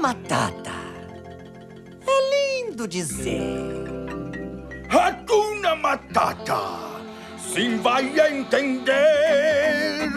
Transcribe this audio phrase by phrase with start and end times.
[0.00, 0.72] Matata.
[2.06, 3.60] É lindo dizer.
[4.88, 6.58] Hakuna Matata.
[7.36, 10.08] Sim vai entender.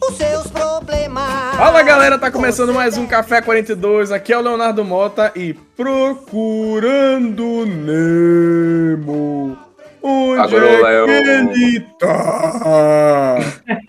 [0.00, 1.56] Os seus problemas.
[1.56, 4.12] Fala galera, tá começando mais um Café 42.
[4.12, 9.58] Aqui é o Leonardo Mota e Procurando Nemo.
[10.00, 13.38] Onde Agora é que ele tá?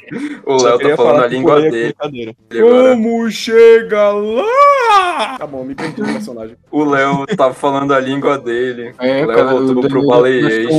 [0.46, 1.96] O Léo tá falando a língua dele.
[2.50, 5.38] Como chega lá?
[5.38, 6.56] Tá bom, me perdi no personagem.
[6.72, 8.94] O Léo tava falando a língua dele.
[9.00, 10.70] É, o Léo voltou o pro baleiês.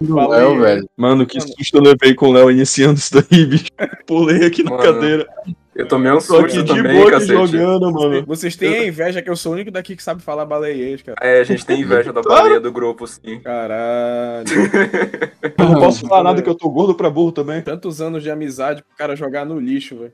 [0.00, 0.88] Léo, velho.
[0.96, 3.70] Mano, que susto eu levei com o Léo iniciando isso daí, bicho.
[4.06, 5.26] Pulei aqui na Mano, cadeira.
[5.74, 7.32] Eu tomei um susto de também, boa cacete.
[7.32, 8.24] jogando, mano.
[8.26, 11.16] Vocês têm a inveja que eu sou o único daqui que sabe falar baleiês, cara.
[11.22, 13.40] É, a gente tem inveja da baleia do grupo, sim.
[13.40, 14.44] Caralho.
[15.58, 17.62] Eu não posso falar nada que eu tô gordo pra burro também.
[17.62, 20.12] Tantos anos de amizade pro cara jogar no lixo, velho.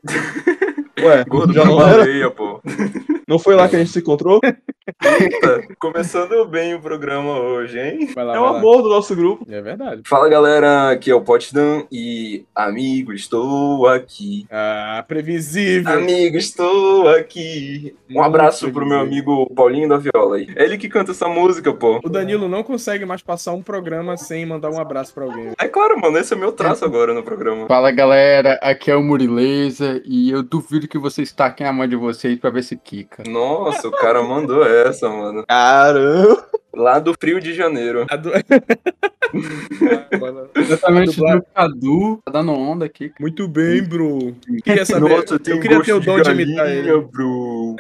[1.00, 1.70] Ué, Gordo era?
[1.70, 2.60] baleia, pô.
[3.28, 4.40] Não foi lá que a gente se encontrou?
[5.04, 8.08] Eita, começando bem o programa hoje, hein?
[8.16, 8.58] Lá, É o lá.
[8.58, 9.44] amor do nosso grupo.
[9.46, 10.00] É verdade.
[10.06, 14.46] Fala galera, aqui é o Potsdam e amigo, estou aqui.
[14.50, 15.92] Ah, previsível.
[15.92, 17.94] Amigo, estou aqui.
[18.08, 20.46] Um Muito abraço pro meu amigo Paulinho da Viola aí.
[20.56, 22.00] É ele que canta essa música, pô.
[22.02, 25.52] O Danilo não consegue mais passar um programa sem mandar um abraço pra alguém.
[25.60, 27.66] É claro, mano, esse é meu traço agora no programa.
[27.66, 31.94] Fala galera, aqui é o Murileza e eu duvido que vocês taquem a mão de
[31.96, 33.17] vocês pra ver se quica.
[33.26, 35.44] Nossa, o cara mandou essa, mano.
[35.48, 36.46] Caramba.
[36.74, 38.06] Lá do Frio de Janeiro.
[38.08, 38.30] A do-
[40.54, 43.12] Exatamente do Cadu, tá dando onda aqui.
[43.18, 44.34] Muito bem, bro.
[44.62, 45.08] Queria saber.
[45.08, 47.00] Nossa, tem eu queria ter o dom de de imitar galinha, ele.
[47.02, 47.76] bro.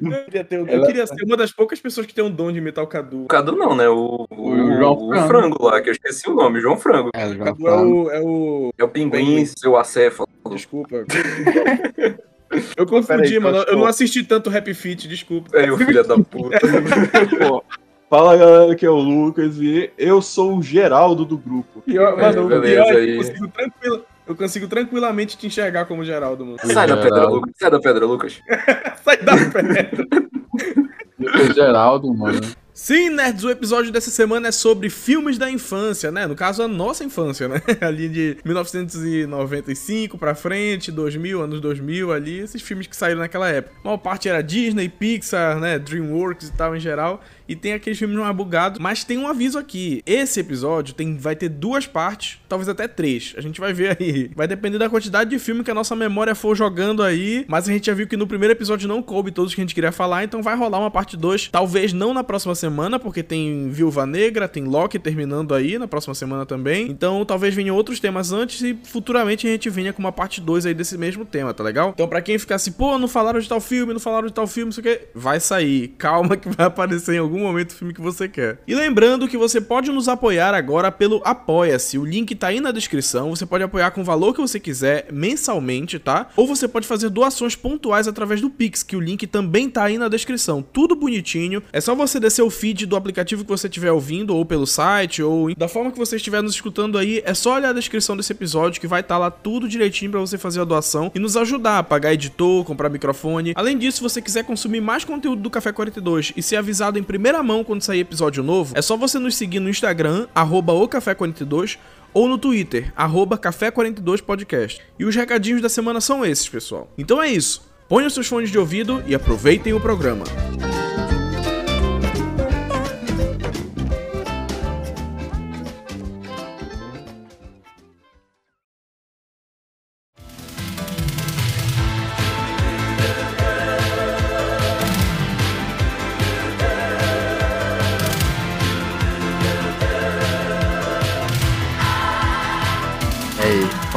[0.00, 2.30] Eu queria, ter, o- eu Ela- queria ser uma das poucas pessoas que tem um
[2.30, 3.24] dom de imitar o Cadu.
[3.24, 3.88] O Cadu não, né?
[3.88, 5.28] O, o, O João o Frango.
[5.28, 7.10] frango lá, que eu esqueci o nome, João Frango.
[7.14, 8.02] É, O João Cadu é Frango.
[8.04, 8.10] o.
[8.10, 8.72] É o...
[8.78, 10.28] É o pinguim, seu acéfalo.
[10.50, 11.04] Desculpa.
[12.76, 13.58] Eu confundi, Peraí, mano.
[13.58, 15.56] eu Eu não assisti tanto Rap Fit, desculpa.
[15.56, 16.58] É, o filho da puta.
[17.38, 17.62] Pô,
[18.10, 21.82] Fala galera, aqui é o Lucas e eu sou o Geraldo do grupo.
[21.82, 23.10] Pior, mano, o beleza pior é que aí.
[23.10, 26.58] eu consigo, eu consigo tranquilamente te enxergar como Geraldo, mano.
[26.64, 27.34] Sai da pedra, Geraldo.
[27.36, 27.54] Lucas.
[27.58, 28.40] Sai da pedra, Lucas.
[29.04, 29.90] Sai da pedra.
[31.20, 32.40] Eu sou Geraldo, mano.
[32.80, 36.28] Sim, nerds, o episódio dessa semana é sobre filmes da infância, né?
[36.28, 37.60] No caso, a nossa infância, né?
[37.82, 43.74] Ali de 1995 pra frente, 2000, anos 2000 ali, esses filmes que saíram naquela época.
[43.80, 45.76] A maior parte era Disney, Pixar, né?
[45.76, 47.20] DreamWorks e tal em geral.
[47.48, 48.78] E tem aqueles filmes mais bugados.
[48.78, 50.02] Mas tem um aviso aqui.
[50.04, 53.34] Esse episódio tem, vai ter duas partes, talvez até três.
[53.36, 54.30] A gente vai ver aí.
[54.34, 57.44] Vai depender da quantidade de filme que a nossa memória for jogando aí.
[57.48, 59.74] Mas a gente já viu que no primeiro episódio não coube todos que a gente
[59.74, 60.24] queria falar.
[60.24, 61.48] Então vai rolar uma parte 2.
[61.48, 66.14] Talvez não na próxima semana, porque tem Viúva Negra, tem Loki terminando aí na próxima
[66.14, 66.90] semana também.
[66.90, 70.66] Então talvez venham outros temas antes e futuramente a gente venha com uma parte 2
[70.66, 71.90] aí desse mesmo tema, tá legal?
[71.94, 74.46] Então pra quem ficar assim, pô, não falaram de tal filme, não falaram de tal
[74.46, 75.88] filme, não sei o que, vai sair.
[75.98, 78.60] Calma que vai aparecer em algum momento o filme que você quer.
[78.66, 81.98] E lembrando que você pode nos apoiar agora pelo Apoia-se.
[81.98, 83.30] O link tá aí na descrição.
[83.30, 86.28] Você pode apoiar com o valor que você quiser mensalmente, tá?
[86.36, 89.98] Ou você pode fazer doações pontuais através do Pix, que o link também tá aí
[89.98, 90.62] na descrição.
[90.62, 91.62] Tudo bonitinho.
[91.72, 95.22] É só você descer o feed do aplicativo que você estiver ouvindo, ou pelo site,
[95.22, 97.22] ou da forma que você estiver nos escutando aí.
[97.24, 100.38] É só olhar a descrição desse episódio que vai estar lá tudo direitinho pra você
[100.38, 103.52] fazer a doação e nos ajudar a pagar editor, comprar microfone.
[103.54, 107.02] Além disso, se você quiser consumir mais conteúdo do Café 42 e ser avisado em
[107.28, 110.88] primeira mão quando sair episódio novo, é só você nos seguir no Instagram, arroba o
[110.88, 111.78] Café 42
[112.14, 114.80] ou no Twitter, arroba Café 42 Podcast.
[114.98, 116.90] E os recadinhos da semana são esses, pessoal.
[116.96, 117.68] Então é isso.
[117.86, 120.24] Ponham seus fones de ouvido e aproveitem o programa.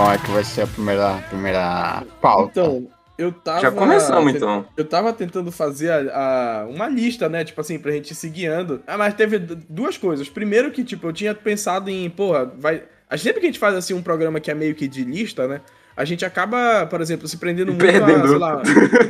[0.02, 2.50] Qual é que vai ser a primeira, primeira pauta?
[2.60, 2.88] Então,
[3.20, 3.62] eu tava.
[3.62, 4.66] Já começamos, então.
[4.76, 7.44] Eu tava tentando fazer a, a- uma lista, né?
[7.44, 8.82] Tipo assim, pra gente ir se guiando.
[8.88, 10.28] Ah, mas teve duas coisas.
[10.28, 12.82] Primeiro que, tipo, eu tinha pensado em, porra, vai.
[13.08, 15.48] a- Sempre que a gente faz assim um programa que é meio que de lista,
[15.48, 15.62] né?
[15.96, 18.28] A gente acaba, por exemplo, se prendendo muito a, Perdendo.
[18.28, 18.62] sei lá.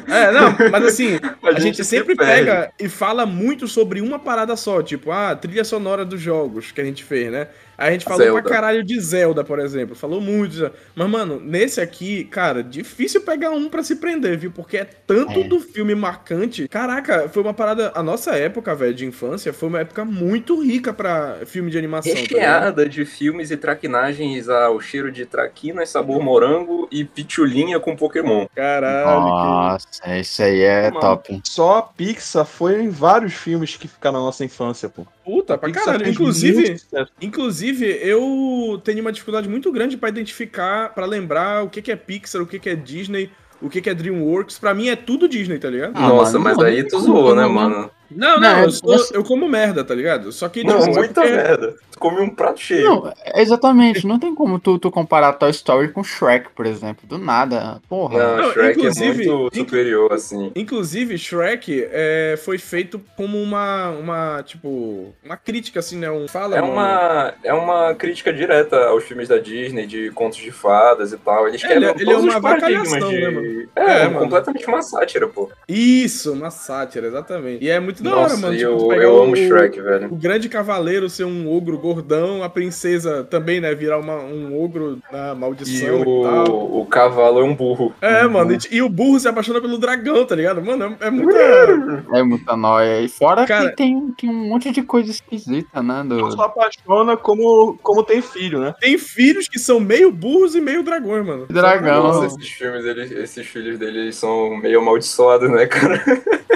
[0.10, 2.34] É, não, mas assim, a, gente, se sempre perde.
[2.46, 6.82] pega e fala muito sobre uma parada só, tipo, ah, trilha sonora dos jogos que
[6.82, 7.48] a gente fez, né?
[7.82, 8.42] A gente falou Zelda.
[8.42, 9.96] pra caralho de Zelda, por exemplo.
[9.96, 10.52] Falou muito.
[10.52, 10.76] de Zelda.
[10.96, 14.52] Mas, mano, nesse aqui, cara, difícil pegar um pra se prender, viu?
[14.52, 15.44] Porque é tanto É.
[15.44, 16.68] do filme marcante.
[16.68, 17.92] Caraca, foi uma parada.
[17.96, 22.14] A nossa época, velho, de infância, foi uma época muito rica pra filme de animação.
[22.14, 22.20] tá?
[22.20, 28.46] Recheada de filmes e traquinagens ao cheiro de traquinas, sabor morango e pitulinha com Pokémon.
[28.56, 31.00] Caralho, Nossa, isso aí é Mano.
[31.00, 31.42] top.
[31.46, 35.06] Só a Pixar foi em vários filmes que ficaram na nossa infância, pô.
[35.32, 36.10] Puta, pra caralho.
[36.10, 36.76] Inclusive.
[37.22, 41.96] Inclusive, eu tenho uma dificuldade muito grande pra identificar, pra lembrar o que que é
[41.96, 43.30] Pixar, o que que é Disney,
[43.62, 44.60] o que que é DreamWorks.
[44.60, 45.94] Pra mim é tudo Disney, tá ligado?
[45.96, 47.54] Ah, Nossa, mano, mas não, aí tu zoou, né, não.
[47.54, 47.92] mano?
[48.16, 50.32] Não, não, Não, eu, sou- essa- eu como merda, tá ligado?
[50.32, 51.76] Só que, Não, tipo, é muita porque- merda.
[51.92, 52.84] Tu come um prato cheio.
[52.84, 54.08] Não, exatamente.
[54.08, 57.04] Não tem como tu, tu comparar Toy Story com Shrek, por exemplo.
[57.08, 57.82] Do nada.
[57.88, 58.18] Porra.
[58.18, 60.52] Não, Não, Shrek inclusive- é muito inc- superior, assim.
[60.56, 66.10] Inclusive, Shrek é, foi feito como uma, uma, tipo, uma crítica, assim, né?
[66.10, 70.52] Um fala, É uma, é uma crítica direta aos filmes da Disney, de contos de
[70.52, 71.48] fadas e tal.
[71.48, 73.20] Eles É, quebram ele é- ele é uma paradigmas de...
[73.20, 73.70] né, mano?
[73.76, 74.20] É, É, é mano.
[74.20, 75.50] completamente uma sátira, pô.
[75.68, 77.64] Isso, uma sátira, exatamente.
[77.64, 78.58] E é muito da hora, Nossa, mano.
[78.58, 80.08] tipo, eu, amo o- Shrek, velho.
[80.12, 85.00] O grande cavaleiro ser um ogro gordão, a princesa também, né, virar uma- um ogro
[85.12, 86.50] na E maldição e, tal.
[86.56, 87.94] o, o cavalo é um burro.
[88.02, 90.62] É, mano, e, e o burro se apaixona pelo dragão, tá ligado?
[90.62, 91.42] Mano, é, é muita.
[92.14, 93.02] É muita nóia.
[93.02, 96.04] E fora Cara- que tem, tem um monte de coisa esquisita, né?
[96.06, 96.32] Do...
[96.32, 98.74] Só apaixona como, como tem filho, né?
[98.80, 101.46] Tem filhos que são meio burros e meio dragões, mano.
[101.50, 102.04] Dragão.
[102.04, 106.04] Nossa, esses filmes, eles, esses filhos dele são meio amaldiçoados, né, cara?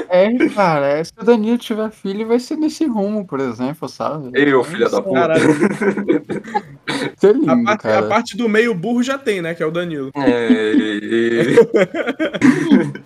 [0.09, 4.29] É, cara, é, se o Danilo tiver filho, vai ser nesse rumo, por exemplo, sabe?
[4.33, 5.33] Eu, filha da puta.
[7.21, 7.99] É a lindo, parte, cara.
[7.99, 9.53] a parte do meio burro já tem, né?
[9.55, 10.11] Que é o Danilo.
[10.15, 11.55] É, e-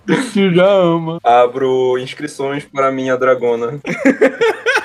[0.34, 1.18] Tu já ama.
[1.24, 3.80] Abro inscrições para minha dragona.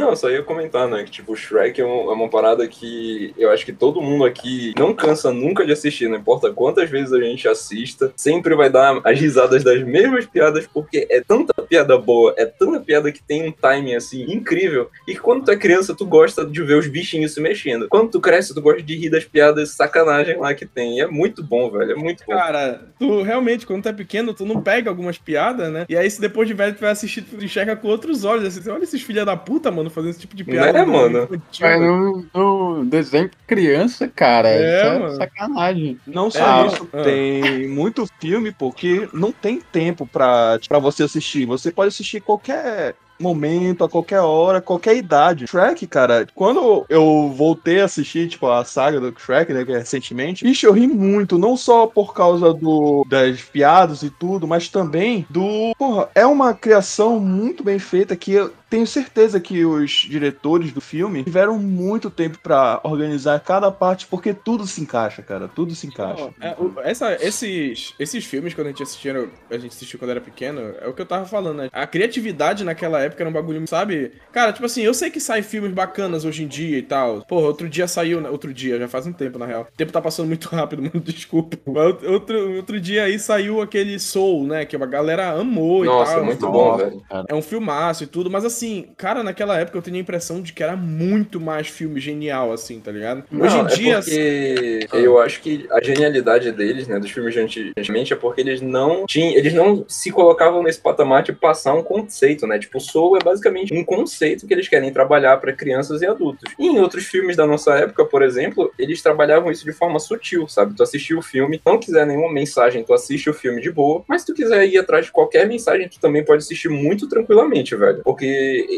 [0.00, 1.04] Não, só ia comentar, né?
[1.04, 4.72] Que tipo, Shrek é, um- é uma parada que eu acho que todo mundo aqui
[4.78, 9.00] não cansa nunca de assistir, não importa quantas vezes a gente assista, sempre vai dar
[9.04, 13.46] as risadas das mesmas piadas, porque é tanta piada boa, é tanta piada que tem
[13.48, 17.32] um timing assim incrível, e quando tu é criança, tu gosta de ver os bichinhos
[17.34, 17.88] se mexendo.
[17.88, 20.98] Quando tu cresce, tu gosta de rir das piadas sacanagem lá que tem.
[20.98, 21.92] E é muito bom, velho.
[21.92, 22.32] É muito bom.
[22.32, 25.84] Cara, tu realmente, quando tu é pequeno, tu não pega algumas piadas, né?
[25.88, 28.44] E aí, se depois de velho tu vai assistir, tu enxerga com outros olhos.
[28.56, 30.72] Assim, olha esses filha da puta, mano, fazendo esse tipo de piada.
[30.72, 31.18] Né, no- mano?
[31.24, 32.26] infantil, Mas velho.
[32.34, 35.16] no, no desenho criança, cara, É, isso é mano.
[35.16, 35.98] sacanagem.
[36.06, 37.02] Não só É, isso, ah.
[37.02, 41.46] tem muito filme, porque não tem tempo pra, pra você assistir.
[41.46, 45.46] Você pode assistir qualquer momento, a qualquer hora, qualquer idade.
[45.46, 49.76] Shrek, cara, quando eu voltei a assistir, tipo, a saga do Shrek, né, que é
[49.78, 54.68] recentemente, bicho, eu ri muito, não só por causa do das piadas e tudo, mas
[54.70, 59.90] também do, porra, é uma criação muito bem feita que eu tenho certeza que os
[59.90, 65.48] diretores do filme tiveram muito tempo pra organizar cada parte, porque tudo se encaixa, cara,
[65.48, 66.32] tudo se encaixa.
[66.38, 70.10] Não, é, o- essa- esses, esses filmes, quando a gente assistia, a gente assistiu quando
[70.12, 71.68] era pequeno, é o que eu tava falando, né?
[71.72, 74.12] A criatividade naquela época era um bagulho, sabe?
[74.32, 77.24] Cara, tipo assim, eu sei que sai filmes bacanas hoje em dia e tal.
[77.26, 78.30] Porra, outro dia saiu, né?
[78.30, 79.62] outro dia, já faz um tempo, na real.
[79.72, 81.58] O tempo tá passando muito rápido, mano, desculpa.
[81.66, 84.64] Mas outro, outro dia aí saiu aquele Soul, né?
[84.64, 86.24] Que a galera amou e Nossa, tal.
[86.24, 87.02] muito Nossa, bom, velho.
[87.28, 88.59] É um filmaço e tudo, mas assim,
[88.96, 92.80] cara, naquela época eu tinha a impressão de que era muito mais filme genial, assim,
[92.80, 93.24] tá ligado?
[93.32, 93.94] Hoje Não, em dia.
[93.98, 95.00] É porque Ah.
[95.00, 98.60] eu acho que a genialidade deles, né, dos filmes de anti- antigamente, é porque eles
[98.60, 102.58] não tinham, eles não se colocavam nesse patamar de passar um conceito, né?
[102.58, 106.52] Tipo, o Soul é basicamente um conceito que eles querem trabalhar para crianças e adultos.
[106.58, 110.48] E em outros filmes da nossa época, por exemplo, eles trabalhavam isso de forma sutil,
[110.48, 110.74] sabe?
[110.74, 114.22] Tu assistiu o filme, não quiser nenhuma mensagem, tu assiste o filme de boa, mas
[114.22, 118.00] se tu quiser ir atrás de qualquer mensagem, tu também pode assistir muito tranquilamente, velho.
[118.04, 118.26] Porque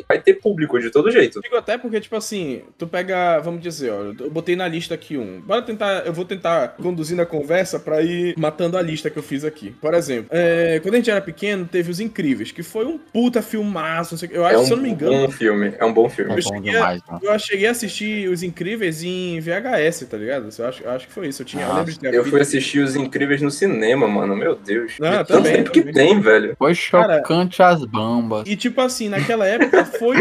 [0.08, 1.40] vai ter público de todo jeito.
[1.40, 5.16] Digo até porque, tipo assim, tu pega, vamos dizer, ó, eu botei na lista aqui
[5.16, 5.40] um.
[5.40, 9.22] Bora tentar, eu vou tentar conduzir na conversa pra ir matando a lista que eu
[9.22, 9.70] fiz aqui.
[9.80, 13.42] Por exemplo, é, quando a gente era pequeno, teve Os Incríveis, que foi um puta
[13.42, 14.36] filmaço, não sei o que.
[14.36, 16.30] Eu acho, é um se eu não me engano, bom filme, é um bom filme.
[16.32, 17.20] É Eu bom cheguei demais, mano.
[17.22, 20.48] eu cheguei a assistir Os Incríveis em VHS, tá ligado?
[20.58, 21.42] Eu acho, eu acho que foi isso.
[21.42, 24.06] Eu tinha, eu Nossa, lembro de ter Eu a fui assistir Os Incríveis no cinema,
[24.08, 24.36] mano.
[24.36, 24.92] Meu Deus.
[25.00, 25.94] Ah, De tanto também, tempo que também.
[25.94, 26.54] tem, velho.
[26.58, 28.44] Foi chocante as bambas.
[28.46, 29.61] E tipo assim, naquela época
[29.98, 30.16] foi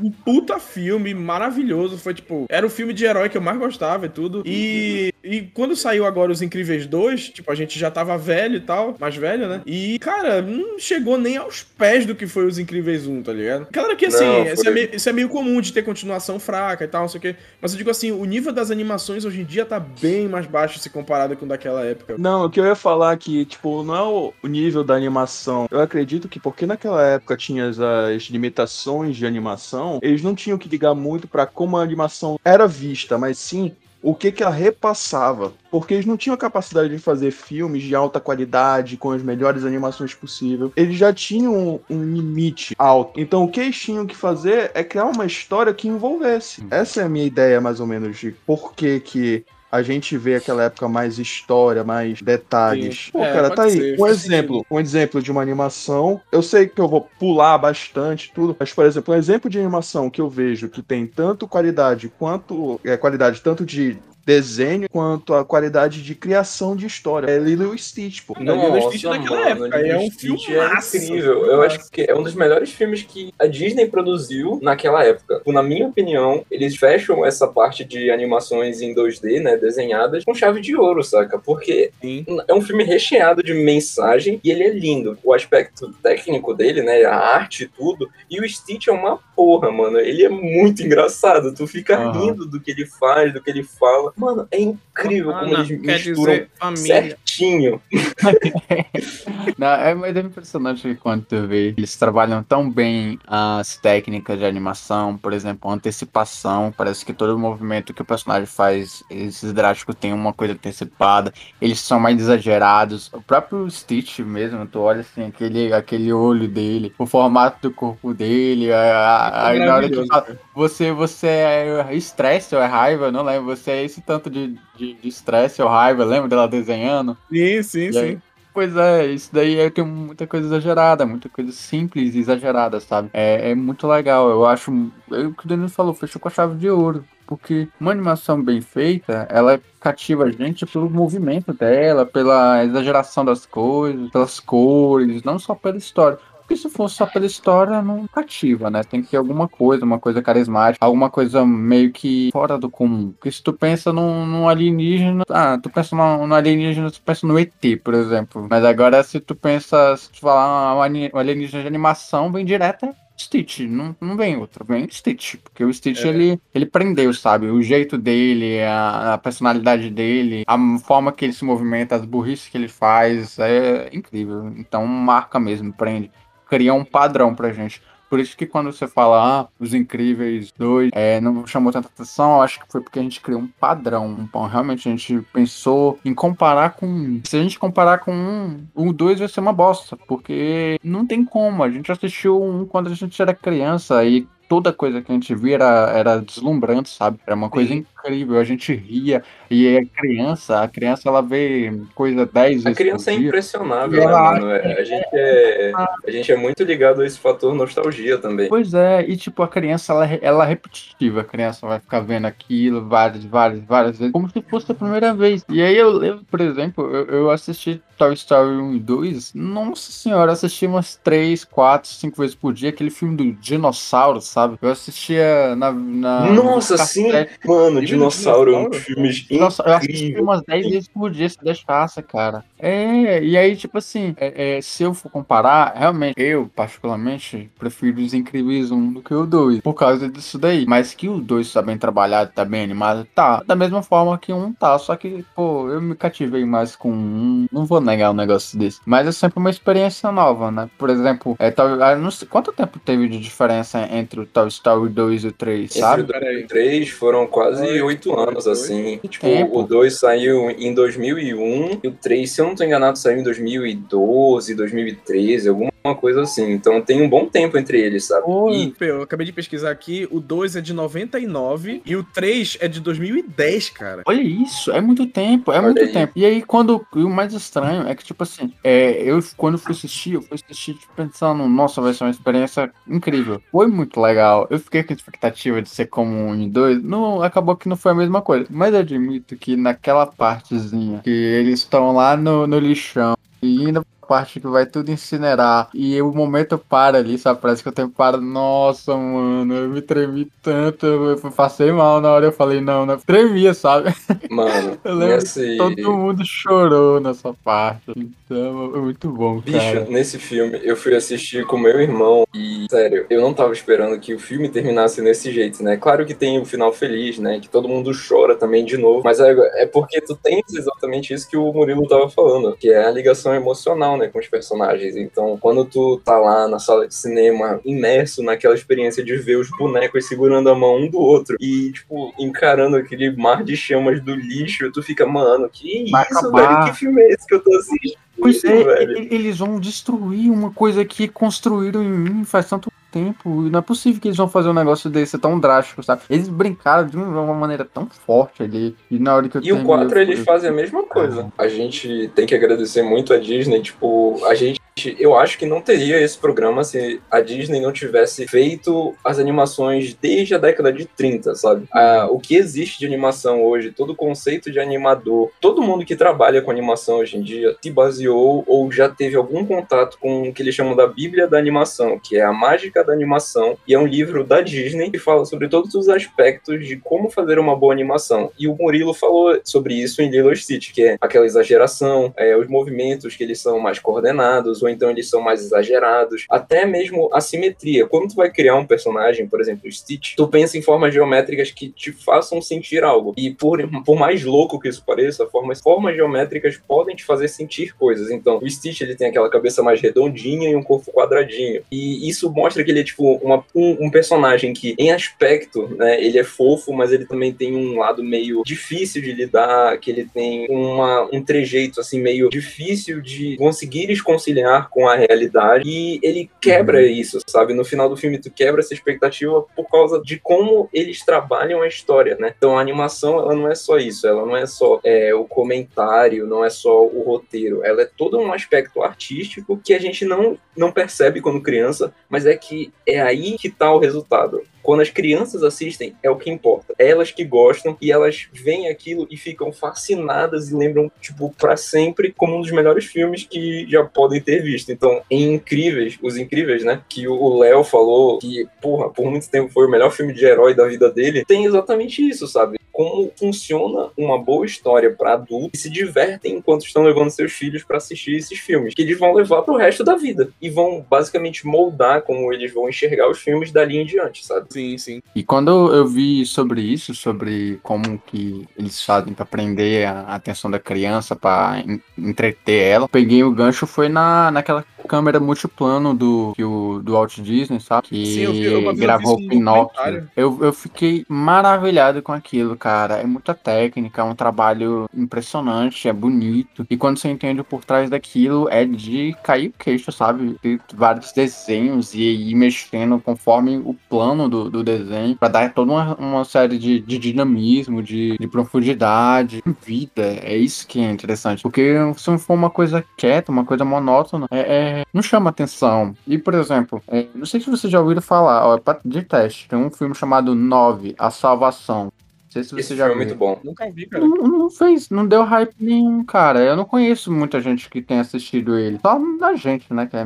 [0.00, 1.98] um puta filme maravilhoso.
[1.98, 4.42] Foi tipo, era o filme de herói que eu mais gostava e tudo.
[4.44, 8.60] E, e quando saiu agora Os Incríveis 2, tipo, a gente já tava velho e
[8.60, 9.60] tal, mais velho, né?
[9.66, 13.66] E, cara, não chegou nem aos pés do que foi Os Incríveis 1, tá ligado?
[13.72, 16.38] Claro que assim, Não, isso, foi- é meio, isso é meio comum de ter continuação
[16.38, 17.36] fraca e tal, não sei o quê.
[17.60, 20.78] Mas eu digo assim, o nível das animações hoje em dia tá bem mais baixo
[20.78, 22.16] se comparado com o daquela época.
[22.18, 25.66] Não, o que eu ia falar que, tipo, não é o, o nível da animação.
[25.70, 30.58] Eu acredito que porque naquela época tinha as, as limitações de animação, eles não tinham
[30.58, 33.72] que ligar muito pra como a animação era vista, mas sim
[34.04, 35.54] o que que ela repassava.
[35.70, 39.64] Porque eles não tinham a capacidade de fazer filmes de alta qualidade, com as melhores
[39.64, 40.70] animações possível.
[40.76, 43.18] Eles já tinham um, um limite alto.
[43.18, 46.66] Então o que eles tinham que fazer é criar uma história que envolvesse.
[46.70, 50.36] Essa é a minha ideia, mais ou menos, de por que que a gente vê
[50.36, 53.06] aquela época mais história, mais detalhes.
[53.06, 53.10] Sim.
[53.10, 53.72] Pô, É, cara, tá aí.
[53.72, 56.20] ser, Um exemplo, um exemplo de uma animação.
[56.30, 60.08] Eu sei que eu vou pular bastante tudo, mas, por exemplo, um exemplo de animação
[60.08, 62.80] que eu vejo que tem tanto qualidade quanto.
[62.84, 67.30] É, qualidade tanto de desenho quanto a qualidade de criação de história.
[67.30, 68.34] É Lilo e Stitch, pô.
[68.40, 71.46] Não, Lilo e Stitch naquela mano, época, Lilo é um Stitch filmaço, É incrível.
[71.46, 75.42] Eu acho que é um dos melhores filmes que a Disney produziu naquela época.
[75.46, 80.60] Na minha opinião, eles fecham essa parte de animações em 2D, né, desenhadas, com chave
[80.60, 81.38] de ouro, saca?
[81.38, 82.24] Porque Sim.
[82.48, 85.18] é um filme recheado de mensagem e ele é lindo.
[85.22, 88.10] O aspecto técnico dele, né, a arte e tudo.
[88.30, 89.98] E o Stitch é uma porra, mano.
[89.98, 91.54] Ele é muito engraçado.
[91.54, 92.12] Tu fica Aham.
[92.12, 94.12] rindo do que ele faz, do que ele fala.
[94.16, 96.84] Mano, é incrível como Ana, eles quer misturam dizer família.
[97.26, 97.82] certinho.
[99.58, 104.44] Não, é, mas é impressionante quando tu vê, eles trabalham tão bem as técnicas de
[104.44, 106.72] animação, por exemplo, antecipação.
[106.76, 111.32] Parece que todo movimento que o personagem faz, esses drásticos tem uma coisa antecipada.
[111.60, 113.12] Eles são mais exagerados.
[113.12, 118.12] O próprio Stitch mesmo, tu olha assim, aquele, aquele olho dele, o formato do corpo
[118.14, 123.22] dele, a- aí na hora que fala, você, você é estresse ou é raiva, não
[123.22, 127.16] lembro, você é esse tanto de de de estresse ou raiva, lembra dela desenhando?
[127.30, 128.22] Sim, sim, E aí, sim.
[128.52, 133.10] Pois é, isso daí é, tem muita coisa exagerada, muita coisa simples e exagerada, sabe?
[133.12, 134.70] É, é muito legal, eu acho.
[135.10, 137.04] É o que o Danilo falou, fechou com a chave de ouro.
[137.26, 143.44] Porque uma animação bem feita, ela cativa a gente pelo movimento dela, pela exageração das
[143.46, 146.18] coisas, pelas cores, não só pela história.
[146.54, 148.82] Porque se fosse só pela história, não cativa, né?
[148.84, 153.10] Tem que ter alguma coisa, uma coisa carismática, alguma coisa meio que fora do comum.
[153.10, 157.26] Porque se tu pensa num, num alienígena, ah, tu pensa num, num alienígena, tu pensa
[157.26, 158.46] no ET, por exemplo.
[158.48, 162.94] Mas agora se tu pensa, se tu falar um alienígena de animação, vem direto é
[163.16, 166.08] Stitch, não, não vem outro, vem Stitch, porque o Stitch É.
[166.08, 167.46] ele, ele prendeu, sabe?
[167.46, 172.48] O jeito dele, a, a personalidade dele, a forma que ele se movimenta, as burrices
[172.48, 174.52] que ele faz, é incrível.
[174.56, 176.10] Então marca mesmo, prende
[176.54, 177.82] cria um padrão pra gente.
[178.08, 182.36] Por isso que quando você fala, ah, Os Incríveis 2 é, não chamou tanta atenção,
[182.36, 184.16] eu acho que foi porque a gente criou um padrão.
[184.20, 187.20] Então, realmente, a gente pensou em comparar com.
[187.24, 191.24] Se a gente comparar com um, o 2 vai ser uma bosta, porque não tem
[191.24, 191.64] como.
[191.64, 195.34] A gente assistiu um quando a gente era criança e toda coisa que a gente
[195.34, 197.18] via era, era deslumbrante, sabe?
[197.26, 197.84] Era uma coisa Sim.
[197.98, 199.20] incrível, a gente ria.
[199.50, 204.12] E a criança, a criança ela vê coisa 10 vezes A criança é impressionável, né,
[204.12, 204.50] mano?
[204.52, 208.48] É, A gente é, a gente é muito ligado a esse fator nostalgia também.
[208.48, 212.26] Pois é, e tipo, a criança, ela, ela é repetitiva, a criança vai ficar vendo
[212.26, 215.44] aquilo várias, várias, várias vezes, como se fosse a primeira vez.
[215.48, 219.90] E aí eu lembro, por exemplo, eu, eu assisti Toy Story 1 e 2, nossa
[219.90, 224.43] senhora, assisti umas 3, 4, 5 vezes por dia, aquele filme do dinossauro, sabe?
[224.60, 225.72] Eu assistia na...
[225.72, 227.10] na Nossa, no sim,
[227.44, 228.80] mano, do Dinossauro é um Dinossauro?
[228.80, 232.44] filme Nossa, eu assisti umas 10 vezes por dia se deixasse, cara.
[232.58, 238.00] É, e aí, tipo assim, é, é, se eu for comparar, realmente, eu, particularmente, prefiro
[238.00, 240.64] os Incríveis 1 do que o 2, por causa disso daí.
[240.66, 243.42] Mas que o 2 tá bem trabalhado, tá bem animado, tá.
[243.46, 247.46] Da mesma forma que um tá, só que, pô, eu me cativei mais com um,
[247.52, 248.80] não vou negar um negócio desse.
[248.86, 250.70] Mas é sempre uma experiência nova, né?
[250.78, 254.88] Por exemplo, é, ah, não sei, quanto tempo teve de diferença entre o Toy Story
[254.90, 256.02] 2 e o 3, Entre sabe?
[256.02, 256.44] o 2 e Peraí.
[256.44, 258.98] o 3 foram quase Oito, anos, assim.
[259.08, 259.58] Tipo, Tempo.
[259.60, 263.22] o 2 saiu em 2001 e o 3, se eu não tô enganado, saiu em
[263.22, 266.50] 2012, 2013, alguma coisa assim.
[266.52, 268.24] Então tem um bom tempo entre eles, sabe?
[268.26, 268.72] Oi.
[268.80, 272.68] E Eu acabei de pesquisar aqui, o 2 é de 99 e o 3 é
[272.68, 274.02] de 2010, cara.
[274.06, 275.92] Olha isso, é muito tempo, é Olha muito aí.
[275.92, 276.12] tempo.
[276.16, 276.84] E aí, quando.
[276.94, 280.34] E o mais estranho é que, tipo assim, é, eu quando fui assistir, eu fui
[280.34, 283.40] assistir tipo, pensando, nossa, vai ser uma experiência incrível.
[283.50, 284.13] Foi muito legal.
[284.50, 286.82] Eu fiquei com expectativa de ser como um e dois.
[286.82, 288.46] Não, acabou que não foi a mesma coisa.
[288.50, 293.82] Mas eu admito que naquela partezinha que eles estão lá no, no lixão e pra
[294.04, 297.40] parte que vai tudo incinerar e o momento para ali, sabe?
[297.40, 298.16] Parece que o tempo para.
[298.18, 302.98] Nossa, mano, eu me tremi tanto, eu passei mal na hora, eu falei, não, não,
[302.98, 303.94] tremia, sabe?
[304.30, 307.92] Mano, Eu lembro nesse, Todo mundo chorou nessa parte.
[307.96, 309.86] Então, é muito bom, bicho, cara.
[309.88, 314.14] nesse filme eu fui assistir com meu irmão e, sério, eu não tava esperando que
[314.14, 315.76] o filme terminasse desse jeito, né?
[315.76, 317.40] Claro que tem o final feliz, né?
[317.40, 321.28] Que todo mundo chora também de novo, mas é, é porque tu tens exatamente isso
[321.28, 324.96] que o Murilo tava falando, que é a ligação emocional, né, com os personagens.
[324.96, 329.48] Então, quando tu tá lá na sala de cinema, imerso naquela experiência de ver os
[329.50, 334.14] bonecos segurando a mão um do outro e, tipo, encarando aquele mar de chamas do
[334.14, 336.48] lixo, tu fica, mano, que Vai isso, acabar.
[336.48, 336.72] velho?
[336.72, 338.03] Que filme é esse que eu tô assistindo?
[338.20, 339.08] Pois é, velho?
[339.12, 343.28] eles vão destruir uma coisa que construíram em mim faz tanto tempo.
[343.50, 346.02] Não é possível que eles vão fazer um negócio desse tão drástico, sabe?
[346.08, 348.76] Eles brincaram de uma maneira tão forte ali.
[348.90, 351.32] E na hora que eu E o terminei, 4 eu- eles fazem a mesma coisa.
[351.36, 354.60] A gente tem que agradecer muito a Disney, tipo, a gente
[354.98, 359.94] eu acho que não teria esse programa se a Disney não tivesse feito as animações
[359.94, 361.66] desde a década de 30, sabe?
[361.72, 365.94] Ah, o que existe de animação hoje, todo o conceito de animador, todo mundo que
[365.94, 370.32] trabalha com animação hoje em dia se baseou ou já teve algum contato com o
[370.32, 373.78] que eles chamam da Bíblia da Animação, que é a mágica da animação, e é
[373.78, 377.72] um livro da Disney que fala sobre todos os aspectos de como fazer uma boa
[377.72, 378.32] animação.
[378.38, 382.48] E o Murilo falou sobre isso em Lilo Stitch, que é aquela exageração, é, os
[382.48, 387.20] movimentos que eles são mais coordenados, ou então eles são mais exagerados, até mesmo a
[387.20, 387.86] simetria.
[387.86, 391.50] Quando tu vai criar um personagem, por exemplo, o Stitch, tu pensa em formas geométricas
[391.50, 393.14] que te façam sentir algo.
[393.16, 397.74] E por, por mais louco que isso pareça, formas, formas geométricas podem te fazer sentir
[397.74, 398.10] coisas.
[398.10, 401.62] Então, o Stitch ele tem aquela cabeça mais redondinha e um corpo quadradinho.
[401.70, 406.02] E isso mostra que ele é tipo uma, um, um personagem que, em aspecto, né,
[406.02, 410.04] ele é fofo, mas ele também tem um lado meio difícil de lidar, que ele
[410.04, 416.30] tem uma, um trejeito assim meio difícil de conseguires conciliar com a realidade e ele
[416.40, 417.54] quebra isso, sabe?
[417.54, 421.68] No final do filme tu quebra essa expectativa por causa de como eles trabalham a
[421.68, 422.34] história, né?
[422.36, 426.26] Então a animação ela não é só isso, ela não é só é, o comentário,
[426.26, 430.38] não é só o roteiro, ela é todo um aspecto artístico que a gente não,
[430.56, 434.42] não percebe quando criança, mas é que é aí que tá o resultado.
[434.64, 436.74] Quando as crianças assistem, é o que importa.
[436.78, 442.14] Elas que gostam e elas veem aquilo e ficam fascinadas e lembram, tipo, para sempre
[442.16, 444.72] como um dos melhores filmes que já podem ter visto.
[444.72, 449.52] Então, em Incríveis, os Incríveis, né, que o Léo falou que, porra, por muito tempo
[449.52, 452.58] foi o melhor filme de herói da vida dele, tem exatamente isso, sabe?
[452.74, 457.62] Como funciona uma boa história para adultos que se divertem enquanto estão levando seus filhos
[457.62, 461.46] para assistir esses filmes, que eles vão levar pro resto da vida e vão basicamente
[461.46, 464.46] moldar como eles vão enxergar os filmes dali em diante, sabe?
[464.50, 465.00] Sim, sim.
[465.14, 470.50] E quando eu vi sobre isso, sobre como que eles fazem pra prender a atenção
[470.50, 476.34] da criança, pra en- entreter ela, peguei o gancho foi na, naquela câmera multiplano do,
[476.38, 477.86] o, do Walt Disney, sabe?
[477.88, 479.68] Que Sim, eu vi- uma vez eu vi gravou o Pinóquio.
[479.76, 480.10] documentário.
[480.16, 482.94] Eu, eu fiquei maravilhado com aquilo, cara.
[482.96, 486.66] É muita técnica, é um trabalho impressionante, é bonito.
[486.70, 490.36] E quando você entende por trás daquilo, é de cair o queixo, sabe?
[490.40, 492.00] Ter vários desenhos e
[492.30, 496.80] ir mexendo conforme o plano do, do desenho, pra dar toda uma, uma série de,
[496.80, 500.02] de dinamismo, de, de profundidade, de vida.
[500.22, 501.42] É isso que é interessante.
[501.42, 505.94] Porque se não for uma coisa quieta, uma coisa monótona, é, é- não chama atenção.
[506.06, 509.48] E, por exemplo, é, não sei se vocês já ouviram falar, ó, pra- de teste,
[509.48, 511.92] tem um filme chamado 9, A Salvação.
[512.34, 513.16] Não sei se você Esse já filme é viu.
[513.16, 513.40] muito bom.
[513.44, 514.04] Nunca vi, cara.
[514.04, 516.40] Não, não fez, não deu hype nenhum, cara.
[516.40, 518.80] Eu não conheço muita gente que tenha assistido ele.
[518.82, 519.86] Só a gente, né?
[519.86, 520.04] Que é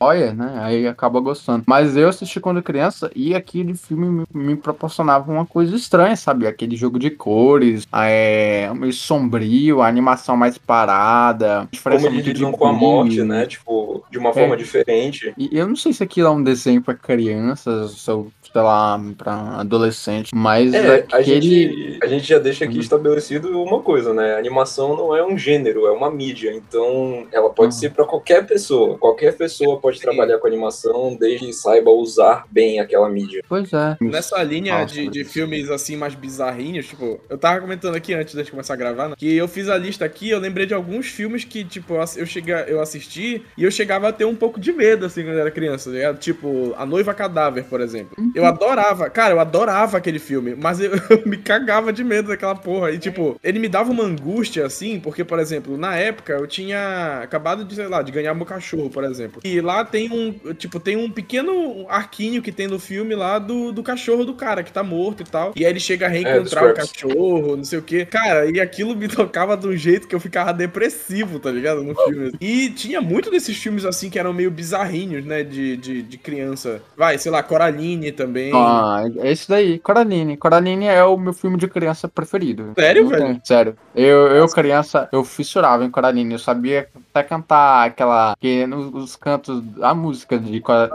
[0.00, 0.58] olha, né?
[0.62, 1.64] Aí acaba gostando.
[1.66, 6.46] Mas eu assisti quando criança e aquele filme me, me proporcionava uma coisa estranha, sabe?
[6.46, 12.66] Aquele jogo de cores, é, meio sombrio, a animação mais parada, Como eles lidam com
[12.66, 13.46] a morte, né?
[13.46, 14.58] Tipo, de uma forma É.
[14.58, 15.32] diferente.
[15.36, 19.60] E eu não sei se aquilo é um desenho pra crianças, ou sei lá, pra
[19.60, 21.40] adolescente, mas É, a aquele.
[21.40, 22.80] gente, a gente já deixa aqui Uhum.
[22.80, 24.34] estabelecido uma coisa, né?
[24.34, 26.52] A animação não é um gênero, é uma mídia.
[26.54, 27.80] Então, ela pode Uhum.
[27.80, 28.98] ser para qualquer pessoa.
[28.98, 33.42] Qualquer pessoa pode trabalhar com animação desde que saiba usar bem aquela mídia.
[33.48, 33.96] Pois é.
[34.00, 38.34] Nessa linha Nossa, de, de filmes assim mais bizarrinhos, tipo, eu tava comentando aqui antes
[38.34, 41.06] de começar a gravar, né, que eu fiz a lista aqui, eu lembrei de alguns
[41.06, 44.72] filmes que, tipo, eu, chega, eu assisti e eu chegava a ter um pouco de
[44.72, 46.18] medo, assim, quando eu era criança, ligado?
[46.18, 48.16] Tipo, A Noiva Cadáver, por exemplo.
[48.34, 52.54] Eu adorava, cara, eu adorava aquele filme, mas eu, eu me cagava de medo daquela
[52.54, 52.90] porra.
[52.90, 57.20] E, tipo, ele me dava uma angústia, assim, porque, por exemplo, na época eu tinha
[57.22, 59.40] acabado de, sei lá, de ganhar meu cachorro, por exemplo.
[59.44, 63.72] E lá tem um, tipo, tem um pequeno arquinho que tem no filme lá do,
[63.72, 65.52] do cachorro do cara que tá morto e tal.
[65.56, 68.04] E aí ele chega a reencontrar É, o cachorro, não sei o que.
[68.06, 71.82] Cara, e aquilo me tocava de um jeito que eu ficava depressivo, tá ligado?
[71.82, 72.32] No filme.
[72.40, 75.42] E tinha muito desses filmes assim que eram meio bizarrinhos, né?
[75.42, 76.82] De, de, de criança.
[76.96, 78.52] Vai, sei lá, Coraline também.
[78.54, 80.36] Ah, é esse daí, Coraline.
[80.36, 82.72] Coraline é o meu filme de criança preferido.
[82.78, 83.22] Sério, Não velho?
[83.26, 83.76] tem, Sério.
[83.94, 86.34] Eu, eu, criança, eu fissurava em Coraline.
[86.34, 88.34] Eu sabia até cantar aquela.
[88.40, 90.50] Que nos os cantos, a música de,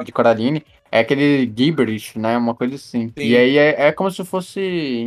[0.05, 0.63] de Coraline.
[0.91, 2.37] É aquele gibberish, né?
[2.37, 3.07] Uma coisa assim.
[3.07, 3.13] Sim.
[3.25, 4.59] E aí é, é como se fosse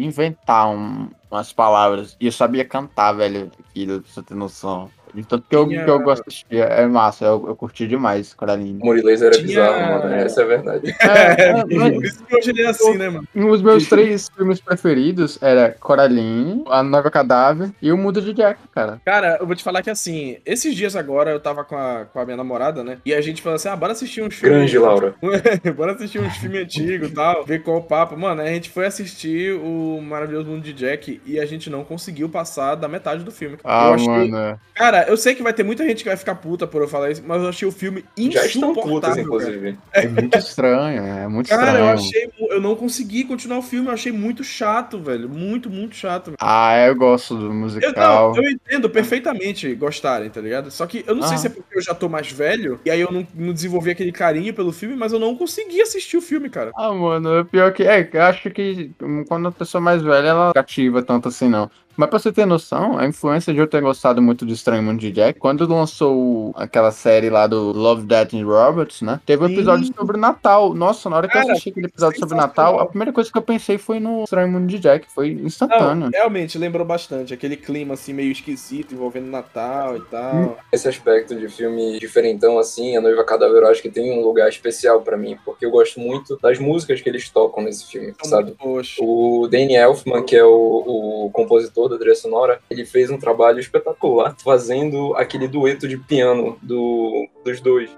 [0.03, 2.17] inventar um- umas palavras.
[2.21, 4.91] E eu sabia cantar, velho, aquilo, pra você ter noção.
[5.17, 6.57] De tanto que eu, Tinha- que eu gosto de assistir.
[6.59, 8.79] É massa, eu, eu curti demais Coraline.
[9.03, 10.15] Laser era Tinha- bizarro, mano.
[10.15, 10.95] Essa é a verdade.
[11.01, 13.27] É, é, Por isso que hoje ele é assim, né, mano?
[13.51, 18.61] Os meus três filmes preferidos era Coraline, A Nova Cadáver e O Mundo de Jack,
[18.75, 19.01] cara.
[19.05, 22.21] Cara, eu vou te falar que assim, esses dias agora eu tava com a, com
[22.21, 22.99] a minha namorada, né?
[23.05, 24.57] E a gente falou assim: ah, bora assistir uns filmes.
[24.59, 25.15] Grande, Laura.
[25.77, 28.17] bora assistir uns filmes antigos e tal, ver qual o papo.
[28.17, 32.29] Mano, a gente foi assistir o Maravilhoso Mundo de Jack e a gente não conseguiu
[32.29, 33.57] passar da metade do filme.
[33.65, 34.61] Ah, eu achei- mano.
[34.75, 37.11] Cara, eu sei que vai ter muita gente que vai ficar puta por eu falar
[37.11, 39.25] isso, mas eu achei o filme Já estão insuportável.
[39.27, 39.77] putas, cara.
[39.93, 41.85] É muito estranho, é muito Cara, estranho.
[41.85, 42.31] eu achei.
[42.51, 45.29] Eu não consegui continuar o filme, eu achei muito chato, velho.
[45.29, 46.27] Muito, muito chato.
[46.27, 46.37] velho.
[46.41, 48.35] Ah, eu gosto do Eu, musical.
[48.35, 50.71] não, eu entendo perfeitamente gostarem, tá ligado?
[50.71, 51.39] Só que eu não sei Ah.
[51.39, 54.13] se é porque eu já tô mais velho, e aí eu não, não desenvolvi aquele
[54.13, 56.71] carinho pelo filme, mas eu não consegui assistir o filme, cara.
[56.77, 57.83] Ah, mano, é pior que.
[57.83, 58.91] É, eu acho que
[59.29, 61.71] quando a pessoa é mais velha, ela não cativa tanto assim, não.
[61.97, 65.01] Mas pra você ter noção, a influência de eu ter gostado muito do Estranho Mundo
[65.01, 69.21] de Jack, quando lançou aquela série lá do Love, Death and Robots, né?
[69.25, 69.55] Teve um Sim.
[69.55, 70.75] episódio sobre Natal.
[70.75, 72.37] Nossa, na hora que eu Cara, assisti aquele episódio sobre.
[72.37, 75.07] Natal, a primeira coisa que eu pensei foi no Estranho Mundo de Jack.
[75.15, 76.11] Foi Não, instantâneo.
[76.13, 77.33] realmente, lembrou bastante.
[77.33, 80.35] Aquele clima, assim, meio esquisito, envolvendo Natal e tal.
[80.35, 80.53] Hum.
[80.73, 84.49] Esse aspecto de filme diferentão, assim, A Noiva Cadáver, eu acho que tem um lugar
[84.49, 88.31] especial pra mim, porque eu gosto muito das músicas que eles tocam nesse filme, São
[88.31, 88.55] sabe?
[89.01, 93.61] O Danny Elfman, que é o, o compositor da trilha sonora, ele fez um trabalho
[93.61, 97.91] espetacular fazendo aquele dueto de piano do, dos dois.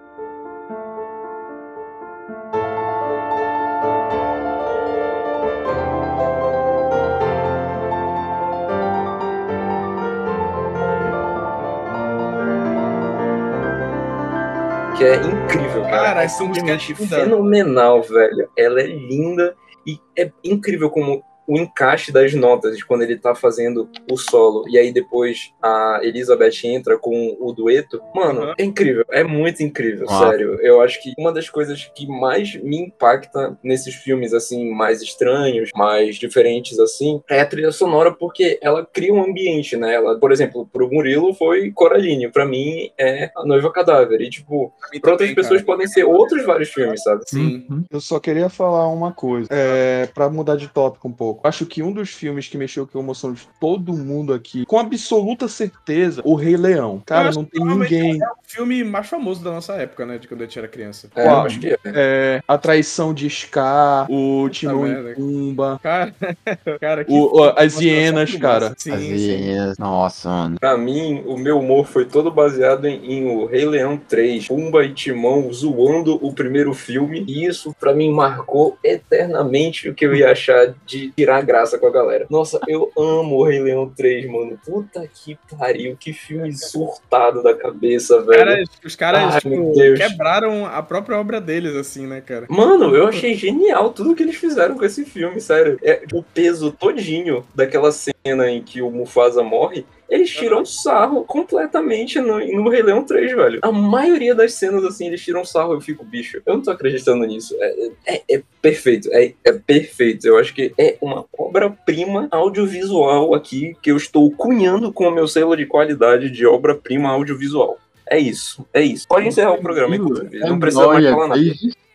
[14.99, 16.03] Que é incrível, cara.
[16.03, 18.49] Cara, é essa música é fenomenal, velho.
[18.57, 23.35] Ela é linda e é incrível como o encaixe das notas de quando ele tá
[23.35, 28.01] fazendo o solo e aí depois a Elizabeth entra com o dueto.
[28.15, 28.55] Mano, Uhum.
[28.59, 30.29] é incrível, é muito incrível, Ah.
[30.31, 30.59] sério.
[30.61, 35.71] Eu acho que uma das coisas que mais me impacta nesses filmes assim mais estranhos,
[35.75, 39.95] mais diferentes assim, é a trilha sonora porque ela cria um ambiente, né?
[39.95, 44.73] Ela, por exemplo, pro Murilo foi Coraline, pra mim é A Noiva Cadáver e tipo,
[45.01, 45.67] pra outras pessoas cara.
[45.67, 47.23] podem ser outros vários filmes, sabe?
[47.27, 47.65] Sim.
[47.71, 47.85] Uhum.
[47.91, 51.38] Eu só queria falar uma coisa, é, para mudar de tópico um pouco.
[51.45, 54.79] Acho que um dos filmes que mexeu com a emoção de todo mundo aqui, com
[54.79, 57.03] absoluta certeza, O Rei Leão.
[57.07, 58.23] Cara, não tem ninguém.
[58.23, 60.19] É o filme mais famoso da nossa época, né?
[60.19, 61.09] De quando a gente era criança.
[61.15, 61.37] É, Qual?
[61.41, 61.79] eu acho que é.
[61.85, 66.15] É, a traição de Scar, o Timão e Pumba, Cara,
[66.81, 68.75] cara que o- o- as hienas, cara.
[68.77, 70.57] Sim, As hienas, Nossa, mano.
[70.59, 74.85] Pra mim, o meu humor foi todo baseado em, em O Rei Leão 3, Pumba
[74.85, 77.25] e Timão zoando o primeiro filme.
[77.29, 81.87] E isso, pra mim, marcou eternamente o que eu ia achar de tirar graça com
[81.87, 82.27] a galera.
[82.31, 84.59] Nossa, eu amo O Rei Leão 3, mano.
[84.65, 88.39] Puta que pariu, que filme surtado da cabeça, velho.
[88.39, 92.47] Cara, os caras Ai, tipo, quebraram a própria obra deles, assim, né, cara?
[92.49, 95.79] Mano, eu achei genial tudo que eles fizeram com esse filme, sério.
[95.83, 99.85] É o peso todinho daquela cena em que o Mufasa morre.
[100.09, 103.59] Eles tiram sarro completamente no, no Rei Leão 3, velho.
[103.63, 105.75] A maioria das cenas, assim, eles tiram sarro.
[105.75, 107.55] Eu fico, bicho, eu não tô acreditando nisso.
[107.61, 110.27] É, é, é perfeito, é, é perfeito.
[110.27, 115.29] Eu acho que é uma obra-prima audiovisual aqui que eu estou cunhando com o meu
[115.29, 117.79] selo de qualidade de obra-prima audiovisual.
[118.11, 119.07] É isso, é isso.
[119.09, 120.39] Pode encerrar o programa, inclusive.
[120.41, 121.43] Não precisa mais falar nada.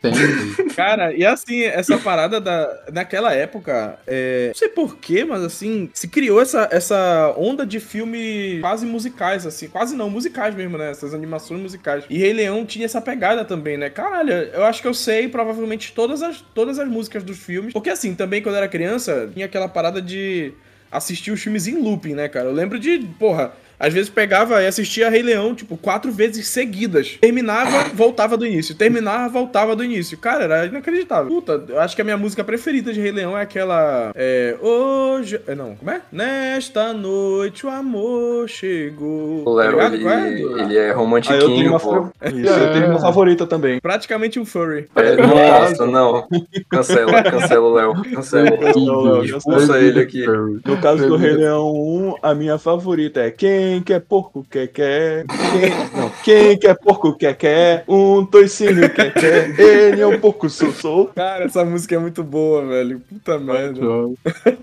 [0.75, 2.83] Cara, e assim, essa parada da.
[2.91, 8.59] Naquela época, é, não sei porquê, mas assim, se criou essa, essa onda de filme
[8.59, 10.91] quase musicais, assim, quase não, musicais mesmo, né?
[10.91, 12.03] Essas animações musicais.
[12.09, 13.89] E Rei Leão tinha essa pegada também, né?
[13.89, 17.73] Caralho, eu acho que eu sei provavelmente todas as, todas as músicas dos filmes.
[17.73, 20.53] Porque assim, também quando eu era criança, tinha aquela parada de
[20.91, 22.47] assistir os filmes em looping, né, cara?
[22.47, 23.53] Eu lembro de, porra.
[23.79, 27.17] Às vezes pegava e assistia Rei Leão, tipo, quatro vezes seguidas.
[27.19, 28.75] Terminava, voltava do início.
[28.75, 30.17] Terminava, voltava do início.
[30.17, 31.27] Cara, era inacreditável.
[31.27, 34.11] Puta, eu acho que a minha música preferida de Rei Leão é aquela.
[34.15, 34.55] É.
[34.61, 35.39] Hoje.
[35.47, 36.01] é, Não, como é?
[36.11, 39.43] Nesta noite o amor chegou.
[39.47, 40.63] O Léo, Tá ele, é?
[40.63, 42.07] ele é Aí eu tenho romantiquinho, uma, pô.
[42.25, 43.79] Isso, eu tenho uma favorita também.
[43.79, 44.87] Praticamente um furry.
[44.95, 46.27] É, nossa, não.
[46.69, 47.93] Cancela, cancela o Léo.
[48.13, 48.49] Cancela.
[48.75, 50.25] Não, Léo, Expulsa ele aqui.
[50.65, 55.25] No caso do Rei Leão 1, a minha favorita é Quem quer porco quer quer.
[55.27, 57.83] Quem, não, quem quer porco quer quer.
[57.87, 59.59] Um toicinho quer quer.
[59.59, 61.07] Ele é um porco sou sou.
[61.07, 62.99] Cara, essa música é muito boa, velho.
[62.99, 63.81] Puta merda.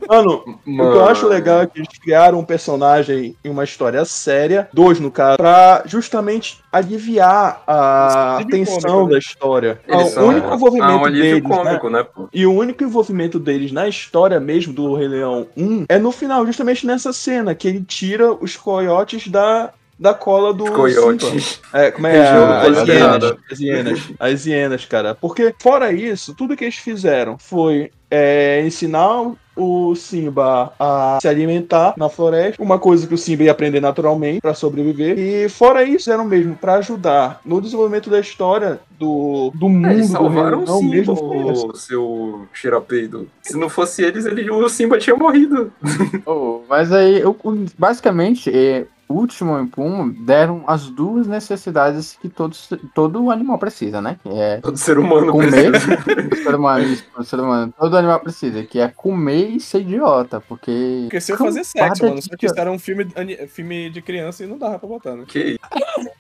[0.09, 4.05] Mano, o que eu acho legal é que eles criaram um personagem em uma história
[4.05, 9.13] séria, dois no caso, pra justamente aliviar a Alívio tensão cômico, né?
[9.13, 9.81] da história.
[9.87, 11.49] Eles o único envolvimento um deles, né?
[11.57, 12.29] cômico, né, pô?
[12.33, 16.47] E o único envolvimento deles na história mesmo do Rei Leão 1 é no final,
[16.47, 20.65] justamente nessa cena, que ele tira os coiotes da, da cola do.
[20.71, 21.61] Coiotes.
[21.73, 22.21] É, como é?
[22.29, 24.01] A- As hienas, as hienas.
[24.19, 25.15] As hienas, cara.
[25.15, 31.95] Porque, fora isso, tudo que eles fizeram foi é, ensinar o Simba a se alimentar
[31.97, 35.19] na floresta, uma coisa que o Simba ia aprender naturalmente pra sobreviver.
[35.19, 39.89] E fora isso, eram mesmo pra ajudar no desenvolvimento da história do, do mundo.
[39.89, 43.29] É, Eles do salvaram o reino, Simba, mesmo o seu xerapeido.
[43.43, 45.73] Se não fosse eles, ele, o Simba tinha morrido.
[46.27, 47.37] Oh, mas aí, eu,
[47.79, 54.19] basicamente, é, o último Impum deram as duas necessidades que todos, todo animal precisa, né?
[54.23, 55.73] Que é Todo ser humano comer,
[56.43, 61.01] ser humano, ser humano, todo animal precisa, que é comer e ser idiota, porque...
[61.05, 63.07] Porque se eu fazer sexo, mano, só que isso era um filme,
[63.49, 65.25] filme de criança e não dava pra botar, né?
[65.27, 66.11] Que isso,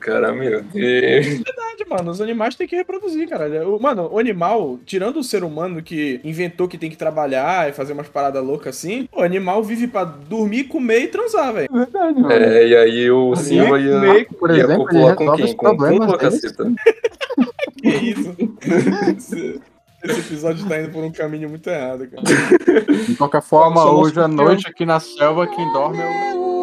[0.00, 1.26] cara, meu Deus.
[1.26, 2.10] verdade, mano.
[2.10, 3.74] Os animais têm que reproduzir, caralho.
[3.76, 7.72] O- Mano, o animal, tirando o ser humano que inventou que tem que trabalhar e
[7.72, 11.68] fazer umas paradas loucas assim, o animal vive pra dormir, comer e transar, velho.
[11.72, 12.32] É verdade, mano.
[12.32, 15.44] É, e aí o Simba ia, Comer, por ia exemplo, ele copular com quem?
[15.44, 16.40] os Com Pumba, deles.
[16.42, 16.72] caceta?
[17.82, 18.34] Que isso?
[19.16, 19.60] esse,
[20.04, 22.22] episódio tá indo por um caminho muito errado, cara.
[23.06, 26.53] De qualquer forma, hoje à noite aqui na selva, quem dorme é o...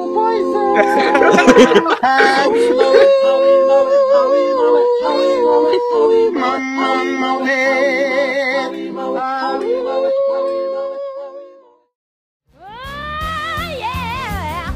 [12.60, 14.74] Ah, yeah!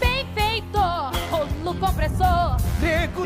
[0.00, 0.78] Bem feito,
[1.30, 2.56] rolo compressor.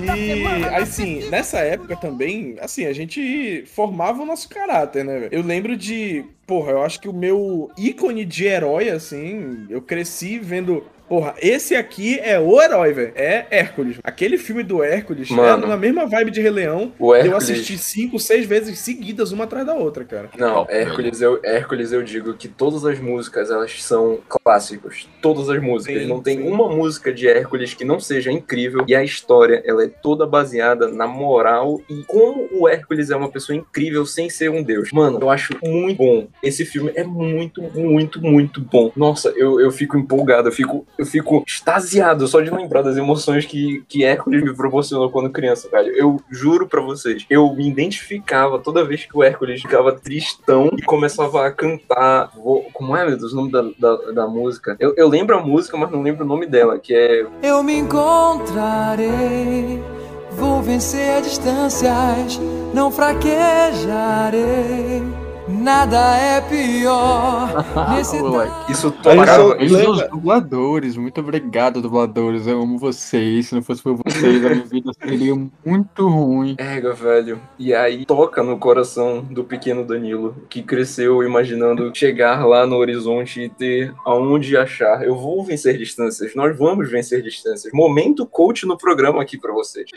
[0.00, 5.28] E assim, nessa época também, assim, a gente formava o nosso caráter, né?
[5.30, 10.38] Eu lembro de, porra, eu acho que o meu ícone de herói, assim, eu cresci
[10.38, 10.84] vendo.
[11.08, 13.12] Porra, esse aqui é o herói, velho.
[13.14, 13.98] É Hércules.
[14.02, 15.64] Aquele filme do Hércules Mano.
[15.64, 16.92] é na mesma vibe de Rei Leão.
[16.98, 17.36] O Eu Hércules.
[17.50, 20.30] assisti cinco, seis vezes seguidas, uma atrás da outra, cara.
[20.36, 25.08] Não, Hércules eu, Hércules eu digo que todas as músicas elas são clássicos.
[25.22, 26.02] Todas as músicas.
[26.02, 26.48] Sim, não tem sim.
[26.48, 28.84] uma música de Hércules que não seja incrível.
[28.86, 33.30] E a história, ela é toda baseada na moral e como o Hércules é uma
[33.30, 34.90] pessoa incrível sem ser um deus.
[34.92, 36.28] Mano, eu acho muito bom.
[36.42, 38.92] Esse filme é muito, muito, muito bom.
[38.96, 43.46] Nossa, eu, eu fico empolgado, eu fico, eu fico extasiado só de lembrar das emoções
[43.46, 45.92] que, que Hércules me proporcionou quando criança, velho.
[45.96, 50.82] Eu juro pra vocês, eu me identificava toda vez que o Hércules ficava tristão e
[50.82, 52.30] começava a cantar.
[52.34, 54.76] Vou- como é, meu Deus, o nome da, da, da música?
[54.80, 57.26] Eu, eu lembro a música, mas não lembro o nome dela, que é.
[57.42, 59.80] Eu me encontrarei,
[60.32, 62.40] vou vencer distâncias,
[62.74, 65.02] não fraquejarei.
[65.48, 67.64] Nada é pior
[67.96, 68.72] nesse Moleque.
[68.72, 69.90] Isso sou- Eles Lembra?
[69.90, 72.46] os dubladores, muito obrigado, dubladores.
[72.46, 73.48] Eu amo vocês.
[73.48, 75.34] Se não fosse por vocês, a minha vida seria
[75.64, 76.54] muito ruim.
[76.58, 77.40] Ega, velho.
[77.58, 83.40] E aí toca no coração do pequeno Danilo, que cresceu imaginando chegar lá no horizonte
[83.42, 85.02] e ter aonde achar.
[85.02, 87.72] Eu vou vencer distâncias, nós vamos vencer distâncias.
[87.72, 89.86] Momento coach no programa aqui pra vocês.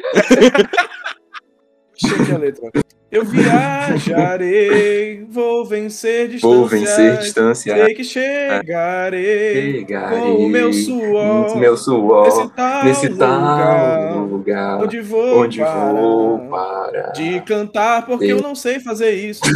[1.95, 2.71] Cheio a letra.
[3.12, 6.41] Eu viajarei, vou vencer distâncias.
[6.60, 7.78] Vou vencer distâncias.
[7.86, 11.58] Sei que chegarei, Chegarei com o meu suor.
[11.58, 12.24] Meu suor.
[12.26, 14.82] Nesse tal, Nesse lugar, tal lugar.
[14.84, 15.91] onde vou Onde parar.
[15.93, 17.12] vou parar.
[17.12, 19.41] De cantar, porque eu não sei fazer isso.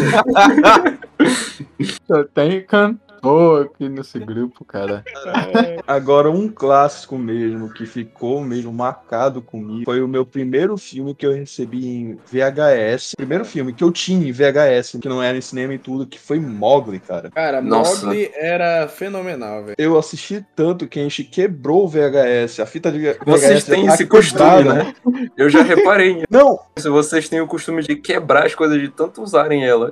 [2.07, 2.65] Só tem
[3.25, 5.03] cantor aqui nesse grupo, cara.
[5.87, 11.25] Agora, um clássico mesmo, que ficou mesmo marcado comigo, foi o meu primeiro filme que
[11.25, 13.15] eu recebi em VHS.
[13.17, 16.19] Primeiro filme que eu tinha em VHS, que não era em cinema e tudo, que
[16.19, 17.31] foi Mogli, cara.
[17.31, 18.05] Cara, Nossa.
[18.05, 19.75] Mogli era fenomenal, velho.
[19.77, 22.59] Eu assisti tanto que a gente quebrou o VHS.
[22.59, 24.73] A fita de VHS Vocês têm tá esse costume, quebrada.
[24.73, 24.93] né?
[25.37, 26.91] Eu já reparei Não, nisso.
[26.91, 29.89] Vocês têm o costume de quebrar as coisas de tanto usarem ela.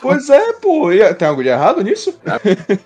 [0.00, 0.92] pois é, pô.
[0.92, 2.18] E Tem algo de errado nisso?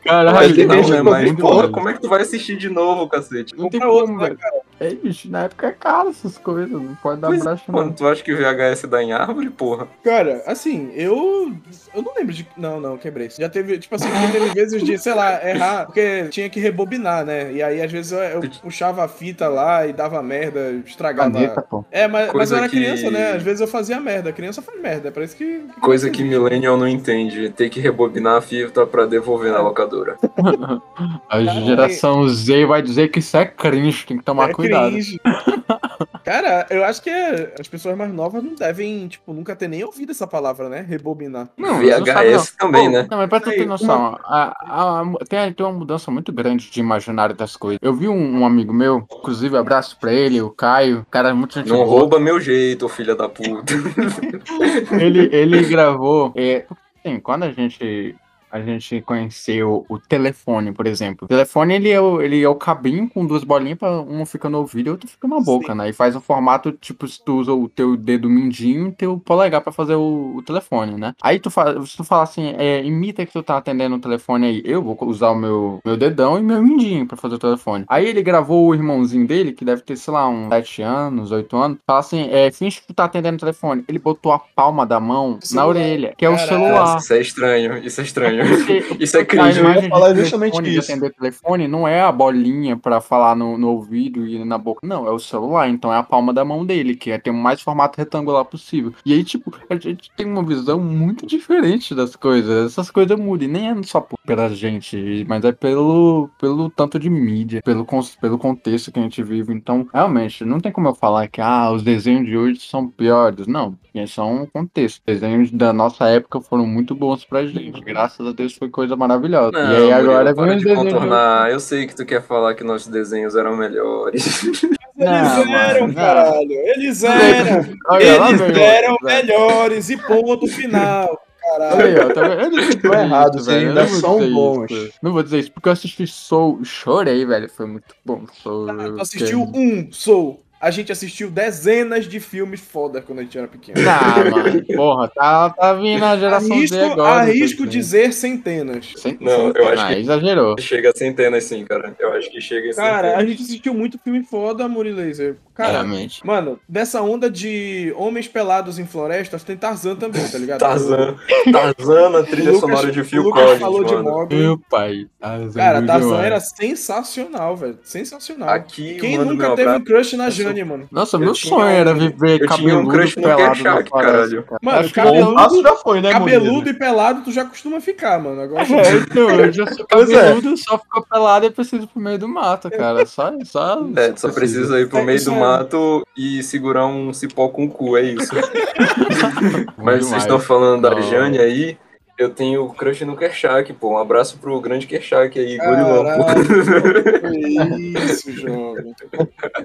[0.05, 1.03] Caralho, não, né?
[1.03, 3.57] Mas, porra, como é que tu vai assistir de novo, cacete?
[3.57, 4.39] Não tem como, né, velho.
[4.81, 7.87] É, bicho, na época é caro essas coisas, não pode dar Pois é, braço, Mano,
[7.89, 7.93] não.
[7.95, 9.89] tu acha que VHS dá em árvore, porra?
[10.05, 11.53] Cara, assim, eu.
[11.95, 12.47] Eu não lembro de.
[12.57, 13.29] Não, não, quebrei.
[13.31, 17.53] Já teve, tipo assim, teve vezes de, sei lá, errar, porque tinha que rebobinar, né?
[17.53, 21.31] E aí, às vezes, eu, eu puxava a fita lá e dava merda, estragava.
[21.33, 21.85] Caneta, pô.
[21.91, 23.33] É, mas, mas eu era que- criança, né?
[23.33, 24.33] Às vezes eu fazia merda.
[24.33, 25.09] Criança faz merda.
[25.09, 25.63] É por isso que.
[25.81, 27.51] Coisa que Millennial não entende.
[27.51, 30.17] Ter que rebobinar a fita pra devolver na locadora.
[31.29, 34.68] A geração Z vai dizer que isso é cringe, tem que tomar é cuidado.
[34.69, 35.21] Cringe.
[36.25, 37.11] Cara, eu acho que
[37.59, 40.85] as pessoas mais novas não devem, tipo, nunca ter nem ouvido essa palavra, né?
[40.87, 41.49] Rebobinar.
[41.57, 43.07] Não, você não sabe, VHS também, Pô, né?
[43.11, 46.71] Não, mas pra tu ter noção, a, a- a- tem, tem uma mudança muito grande
[46.71, 47.79] de imaginário das coisas.
[47.81, 51.69] Eu vi um, um amigo meu, inclusive abraço pra ele, o Caio, cara muito gente
[51.69, 51.89] Não boa.
[51.89, 53.73] rouba meu jeito, filha da puta.
[55.01, 56.33] ele, ele gravou.
[56.37, 56.67] É,
[57.03, 58.15] sim, quando a gente
[58.51, 61.25] a gente conheceu o telefone, por exemplo.
[61.27, 64.49] O telefone, ele é o, ele é o cabinho com duas bolinhas, pra um fica
[64.49, 65.89] no ouvido e outro fica na boca, né?
[65.89, 69.61] E faz um formato, tipo, se tu usa o teu dedo mindinho e teu polegar
[69.61, 71.15] pra fazer o, o telefone, né?
[71.23, 74.47] Aí tu fala, se tu falar assim, é, imita que tu tá atendendo o telefone
[74.47, 77.85] aí, eu vou usar o meu, meu dedão e meu mindinho pra fazer o telefone.
[77.89, 81.57] Aí ele gravou o irmãozinho dele, que deve ter, sei lá, uns 7 anos, 8
[81.57, 83.85] anos, fala assim, é, finge que tu tá atendendo o telefone.
[83.89, 85.67] Ele botou a palma da mão na celular.
[85.69, 86.53] orelha, que é o Caraca.
[86.53, 86.71] celular.
[86.71, 88.38] Nossa, isso é estranho, isso é estranho.
[88.99, 89.61] Isso é a cringe.
[89.61, 90.93] imagem ia falar de justamente telefone, isso.
[90.93, 94.87] atender telefone não é a bolinha pra falar no, no ouvido e na boca.
[94.87, 95.69] Não, é o celular.
[95.69, 98.93] Então é a palma da mão dele, que é ter o mais formato retangular possível.
[99.05, 102.67] E aí, tipo, a gente tem uma visão muito diferente das coisas.
[102.73, 103.49] Essas coisas mudam.
[103.49, 107.87] E nem é só por- pela gente, mas é pelo, pelo tanto de mídia, pelo,
[108.21, 109.53] pelo contexto que a gente vive.
[109.53, 113.47] Então, realmente, não tem como eu falar que ah, os desenhos de hoje são piores.
[113.47, 114.99] Não, é só um contexto.
[114.99, 117.81] Os desenhos da nossa época foram muito bons pra gente.
[117.81, 119.51] Graças a Deus foi coisa maravilhosa.
[119.53, 121.51] Não, e aí agora Murilo, os de contornar.
[121.51, 124.43] Eu sei que tu quer falar que nossos desenhos eram melhores.
[124.99, 125.95] Eles Não, eram, mano, não.
[125.95, 126.51] caralho.
[126.53, 127.65] Eles eram.
[128.01, 129.91] Eles eram melhores.
[129.91, 131.21] E ponto final.
[131.41, 131.77] Caralho.
[131.77, 132.41] Olha aí, ó, tá vendo?
[132.43, 134.71] Eu não Tô sei errado, velho, eu ainda não vou são dizer bons.
[134.71, 134.93] isso.
[135.03, 138.23] Não vou dizer isso, porque eu assisti Soul, chorei, velho, foi muito bom.
[138.43, 140.43] Soul, Ah, assistiu um, Soul.
[140.61, 143.79] A gente assistiu dezenas de filmes foda quando a gente era pequeno.
[143.89, 147.21] Ah, mano, porra, tá, tá vindo a geração Arrisco, Z agora.
[147.23, 148.93] arrisco dizer centenas.
[148.97, 150.57] Sem- Não, eu acho Ah, que- exagerou.
[150.59, 151.95] Chega a centenas, sim, cara.
[151.99, 153.31] Eu acho que chega a Cara, a centenas.
[153.31, 155.37] gente assistiu muito filme foda, Muri Laser.
[155.55, 156.25] Cara, Realmente.
[156.25, 160.61] mano, dessa onda de homens pelados em florestas, tem Tarzan também, tá ligado?
[160.61, 161.17] Tarzan.
[161.53, 164.11] Tarzan na trilha Lucas- sonora de Phil Lucas Collins, falou de mano.
[164.11, 164.39] Mogli.
[164.39, 165.07] Meu pai.
[165.21, 166.27] Tarzan Cara, é Tarzan demais.
[166.27, 167.79] era sensacional, velho.
[167.83, 168.49] Sensacional.
[168.51, 170.31] Aqui, Quem mano, nunca teve um crush na
[170.65, 170.89] mano?
[170.91, 174.43] Nossa, Eu meu sonho era viver eu tinha um cabeludo crush pelado na caralho.
[174.45, 174.59] cara.
[174.63, 178.41] Mano, Acho cabeludo, passo já foi, né, cabeludo e pelado, tu já costuma ficar, mano.
[178.41, 179.87] Agora, É, então, eu já sou é.
[179.89, 183.05] cabeludo, só ficou pelado e preciso ir pro meio do mato, cara.
[183.07, 186.87] Só, só, É, tu só precisa ir pro É, meio do é- mato e segurar
[186.87, 188.35] um cipó com o cu, é isso.
[189.77, 190.99] Mas vocês estão falando da.
[190.99, 191.79] Jane aí,
[192.19, 193.91] eu tenho crush no Kershak, pô.
[193.93, 196.05] Um abraço pro grande Kershak aí, gorilão,
[198.05, 198.95] isso, jovem.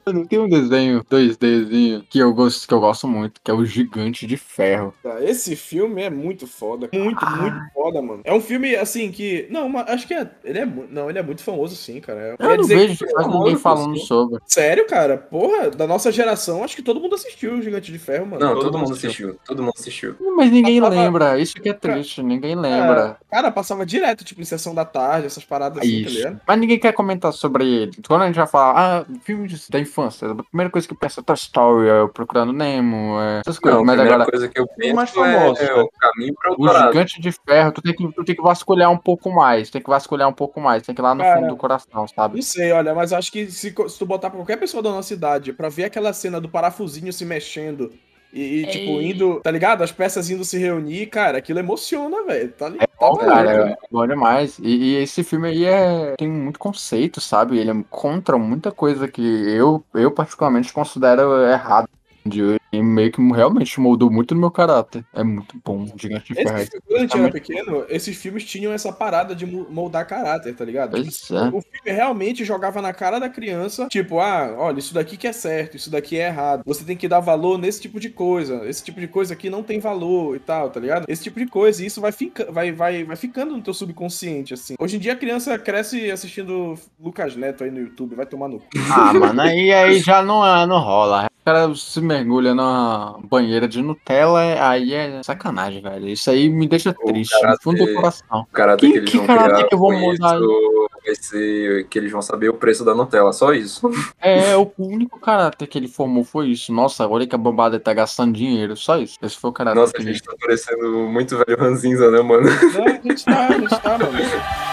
[0.06, 3.66] Não tem um desenho 2Dzinho que eu gosto, que eu gosto muito, que é o
[3.66, 4.94] Gigante de Ferro.
[5.02, 6.90] Tá, Esse filme é muito foda.
[6.94, 8.22] Muito, muito foda, mano.
[8.24, 9.48] É um filme, assim, que...
[9.50, 10.30] Não, mas acho que é...
[10.44, 10.66] Ele é...
[10.66, 12.36] Não, ele é muito famoso, sim, cara.
[12.40, 14.06] Eu Eu não dizer vejo que- quase famoso, ninguém falando sim.
[14.06, 14.40] sobre.
[14.46, 15.18] Sério, cara?
[15.18, 18.44] Porra, da nossa geração, acho que todo mundo assistiu o Gigante de Ferro, mano.
[18.46, 19.36] Não, Todo todo mundo mundo assistiu.
[19.46, 20.16] Todo mundo assistiu.
[20.36, 23.18] Mas ninguém Passava- lembra, isso que é triste, ninguém lembra.
[23.32, 26.42] É, cara, passava direto, tipo, em sessão da tarde, essas paradas assim, tá ligado?
[26.48, 27.92] Mas ninguém quer comentar sobre ele.
[28.08, 31.22] Quando a gente vai falar, ah, filme de- da infância, a primeira coisa que pensa
[31.22, 33.78] é Toy Story, é o Procurando Nemo, é essas coisas.
[33.78, 35.82] Não, a Mas primeira agora, coisa que eu penso mais famosos, é, né?
[35.82, 36.92] o caminho pra o Eldorado.
[36.94, 39.90] Gigante de Ferro, tu tem, que, tu tem que vasculhar um pouco mais, tem que
[39.90, 42.36] vasculhar um pouco mais, tem que ir lá no Cara, fundo do coração, sabe?
[42.36, 45.14] Não sei, olha, mas acho que se, se tu botar pra qualquer pessoa da nossa
[45.14, 47.92] idade pra ver aquela cena do parafusinho se mexendo
[48.34, 49.12] e, e, tipo, Ei.
[49.12, 49.84] indo, tá ligado?
[49.84, 52.52] As peças indo se reunir, cara, aquilo emociona, velho.
[52.52, 52.90] Tá ligado?
[53.00, 54.58] Bom, cara, é bom demais.
[54.58, 57.60] E, e esse filme aí é, tem muito conceito, sabe?
[57.60, 61.88] Ele é contra muita coisa que eu, eu particularmente considero errado
[62.26, 62.63] de hoje.
[62.74, 65.06] E meio que realmente moldou muito no meu caráter.
[65.14, 66.58] É muito bom, Gigante de Ferro.
[66.58, 70.66] Esse, quando a gente era pequeno, esses filmes tinham essa parada de moldar caráter, tá
[70.66, 70.96] ligado?
[70.96, 71.48] Tipo, Pois é.
[71.50, 75.32] O filme realmente jogava na cara da criança, tipo, ah, olha, isso daqui que é
[75.32, 76.64] certo, isso daqui é errado.
[76.66, 78.68] Você tem que dar valor nesse tipo de coisa.
[78.68, 81.06] Esse tipo de coisa aqui não tem valor e tal, tá ligado?
[81.08, 81.84] Esse tipo de coisa.
[81.84, 84.74] E isso vai, fica, vai, vai, vai ficando no teu subconsciente, assim.
[84.80, 88.58] Hoje em dia a criança cresce assistindo Lucas Neto aí no YouTube, vai tomar no
[88.58, 88.66] cu.
[88.92, 91.28] Ah, mano, aí, aí já não, é- não rola.
[91.44, 96.08] O cara se mergulha na banheira de Nutella, aí é sacanagem, velho.
[96.08, 98.42] Isso aí me deixa triste, no fundo do coração.
[98.44, 101.88] O caráter Que- que eles que criar que eu vou com mudar isso vai ser
[101.90, 103.92] que eles vão saber o preço da Nutella, só isso.
[104.22, 106.72] É, o único caráter que ele formou foi isso.
[106.72, 109.18] Nossa, olha que a bombada tá gastando dinheiro, só isso.
[109.22, 110.14] Esse foi o caráter Nossa, que a ele...
[110.14, 112.48] gente tá parecendo muito velho ranzinza, né, mano?
[112.74, 114.14] Não, a gente tá, a gente tá, mano.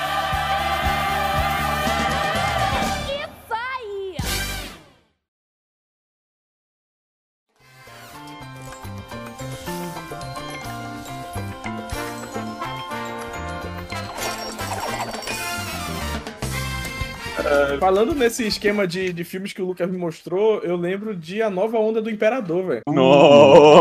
[17.78, 21.50] Falando nesse esquema de, de filmes que o Lucas me mostrou, eu lembro de A
[21.50, 22.82] Nova Onda do Imperador, velho.
[22.88, 23.79] Nossa!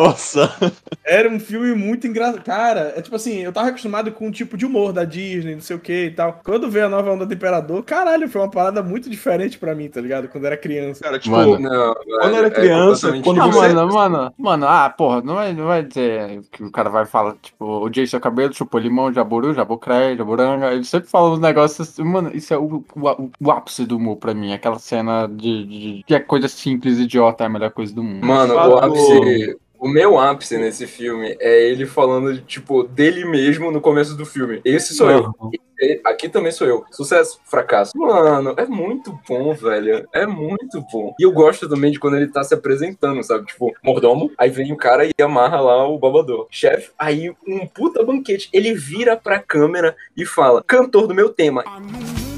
[1.04, 2.44] Era um filme muito engraçado.
[2.44, 5.62] Cara, é tipo assim, eu tava acostumado com um tipo de humor da Disney, não
[5.62, 6.40] sei o que e tal.
[6.44, 9.90] Quando veio a nova onda do Imperador, caralho, foi uma parada muito diferente pra mim,
[9.90, 10.28] tá ligado?
[10.28, 11.04] Quando eu era criança.
[11.04, 11.60] Cara, tipo, Mano.
[11.60, 15.54] Não, Quando eu era criança, quando Ah, você- mano, mano, mano, ah, porra, não vai,
[15.54, 19.54] não vai dizer que o cara vai falar, tipo, odiei seu cabelo, chupou limão, jaburu,
[19.54, 20.72] jabucré, jaburanga.
[20.74, 24.18] Ele sempre fala uns negócios assim, mano, isso é o, o, o ápice do humor
[24.18, 24.54] pra mim.
[24.54, 28.26] Aquela cena de, de que é coisa simples, idiota, é a melhor coisa do mundo.
[28.26, 29.58] Mano, o ápice.
[29.80, 34.62] O meu ápice nesse filme é ele falando, tipo, dele mesmo no começo do filme.
[34.66, 35.34] Esse sou eu.
[35.54, 35.60] E
[36.04, 36.84] Aqui também sou eu.
[36.92, 37.98] Sucesso, fracasso.
[37.98, 40.08] Mano, é muito bom, velho.
[40.14, 41.16] É muito bom.
[41.18, 43.46] E eu gosto também de quando ele tá se apresentando, sabe?
[43.46, 46.48] Tipo, mordomo, aí vem o cara e amarra lá o babador.
[46.52, 48.50] Chefe, aí um puta banquete.
[48.52, 51.64] Ele vira pra câmera e fala: cantor do meu tema.
[51.66, 52.30] Há no mundo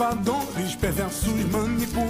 [0.00, 2.09] ditadores, perversos manipuladores,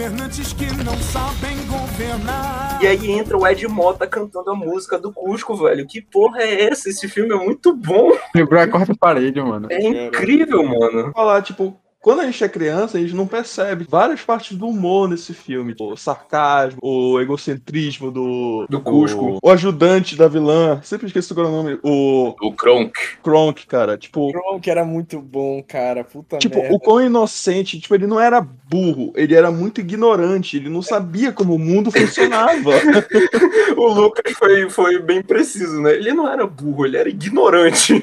[0.00, 2.82] governantes que não sabem governar.
[2.82, 5.86] E aí entra o Ed Mota cantando a música do Cusco, velho.
[5.86, 6.88] Que porra é essa?
[6.88, 8.10] Esse filme é muito bom.
[8.32, 9.68] Quebrou a quarta parede, mano.
[9.70, 11.12] É incrível, mano.
[11.12, 15.08] falar, tipo, quando a gente é criança, a gente não percebe várias partes do humor
[15.08, 15.74] nesse filme.
[15.80, 18.66] O sarcasmo, o egocentrismo do.
[18.68, 19.38] Do Cusco.
[19.42, 20.80] O, o ajudante da vilã.
[20.82, 21.78] Sempre é o nome.
[21.82, 22.92] O O Kronk.
[23.22, 23.98] Kronk, cara.
[23.98, 24.32] Tipo.
[24.60, 26.02] que era muito bom, cara.
[26.04, 26.74] Puta Tipo, merda.
[26.74, 31.32] o quão inocente, tipo, ele não era burro, ele era muito ignorante, ele não sabia
[31.32, 32.70] como o mundo funcionava.
[33.76, 35.94] O Lucas foi, foi bem preciso, né?
[35.94, 38.00] Ele não era burro, ele era ignorante.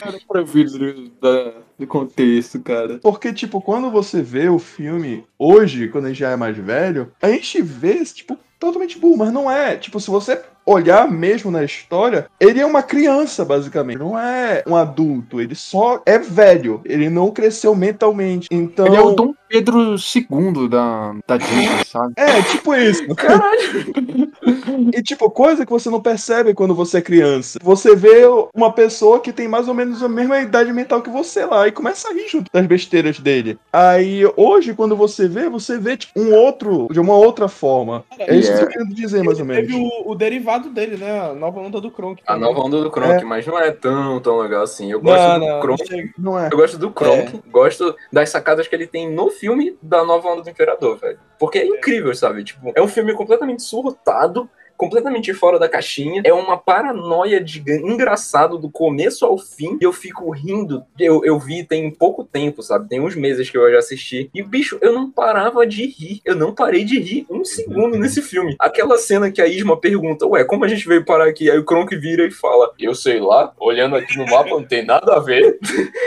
[0.00, 2.98] Cara, pra vir do, da- do contexto, cara.
[3.02, 7.12] Porque, tipo, quando você vê o filme hoje, quando a gente já é mais velho,
[7.22, 9.76] a gente vê, tipo, totalmente burro, mas não é.
[9.76, 13.98] Tipo, se você olhar mesmo na história, ele é uma criança, basicamente.
[13.98, 16.82] Não é um adulto, ele só é velho.
[16.84, 18.48] Ele não cresceu mentalmente.
[18.50, 18.86] Então.
[18.86, 22.12] Ele é o Dom Pedro II da, da Disney, sabe?
[22.16, 23.02] É, tipo isso.
[24.94, 27.58] e tipo, coisa que você não percebe quando você é criança.
[27.62, 28.24] Você vê
[28.54, 31.72] uma pessoa que tem mais ou menos a mesma idade mental que você lá e
[31.72, 33.58] começa a rir junto das besteiras dele.
[33.72, 38.04] Aí, hoje, quando você vê, você vê tipo, um outro, de uma outra forma.
[38.18, 39.66] É isso que eu tô querendo dizer, mais ou menos.
[39.66, 41.20] Teve o, o derivado dele, né?
[41.20, 42.22] A nova onda do Kronk.
[42.26, 43.24] A nova onda do Kronk, É.
[43.24, 44.90] mas não é tão, tão legal assim.
[44.90, 45.60] Eu gosto Não, do não.
[45.60, 46.12] Kronk.
[46.18, 46.48] Não é.
[46.52, 50.42] Eu gosto do Kronk, gosto das sacadas que ele tem no filme da Nova Onda
[50.42, 51.18] do Imperador, velho.
[51.38, 52.42] Porque é incrível, sabe?
[52.44, 54.37] Tipo, é um filme completamente surtado,
[54.78, 56.22] completamente fora da caixinha.
[56.24, 59.76] É uma paranoia de engraçado do começo ao fim.
[59.80, 60.84] E eu fico rindo.
[60.98, 62.88] Eu, eu vi tem pouco tempo, sabe?
[62.88, 64.30] Tem uns meses que eu já assisti.
[64.32, 66.20] E, bicho, eu não parava de rir.
[66.24, 68.54] Eu não parei de rir um segundo nesse filme.
[68.58, 71.50] Aquela cena que a Isma pergunta, ué, como a gente veio parar aqui?
[71.50, 74.84] Aí o Kronk vira e fala, eu sei lá, olhando aqui no mapa não tem
[74.84, 75.58] nada a ver.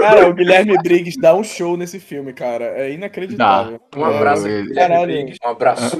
[0.00, 2.64] Cara, o Guilherme Briggs dá um show nesse filme, cara.
[2.64, 3.78] É inacreditável.
[3.94, 5.12] Um abraço, É, Guilherme caralho.
[5.12, 5.38] Briggs.
[5.44, 5.98] Um abraço.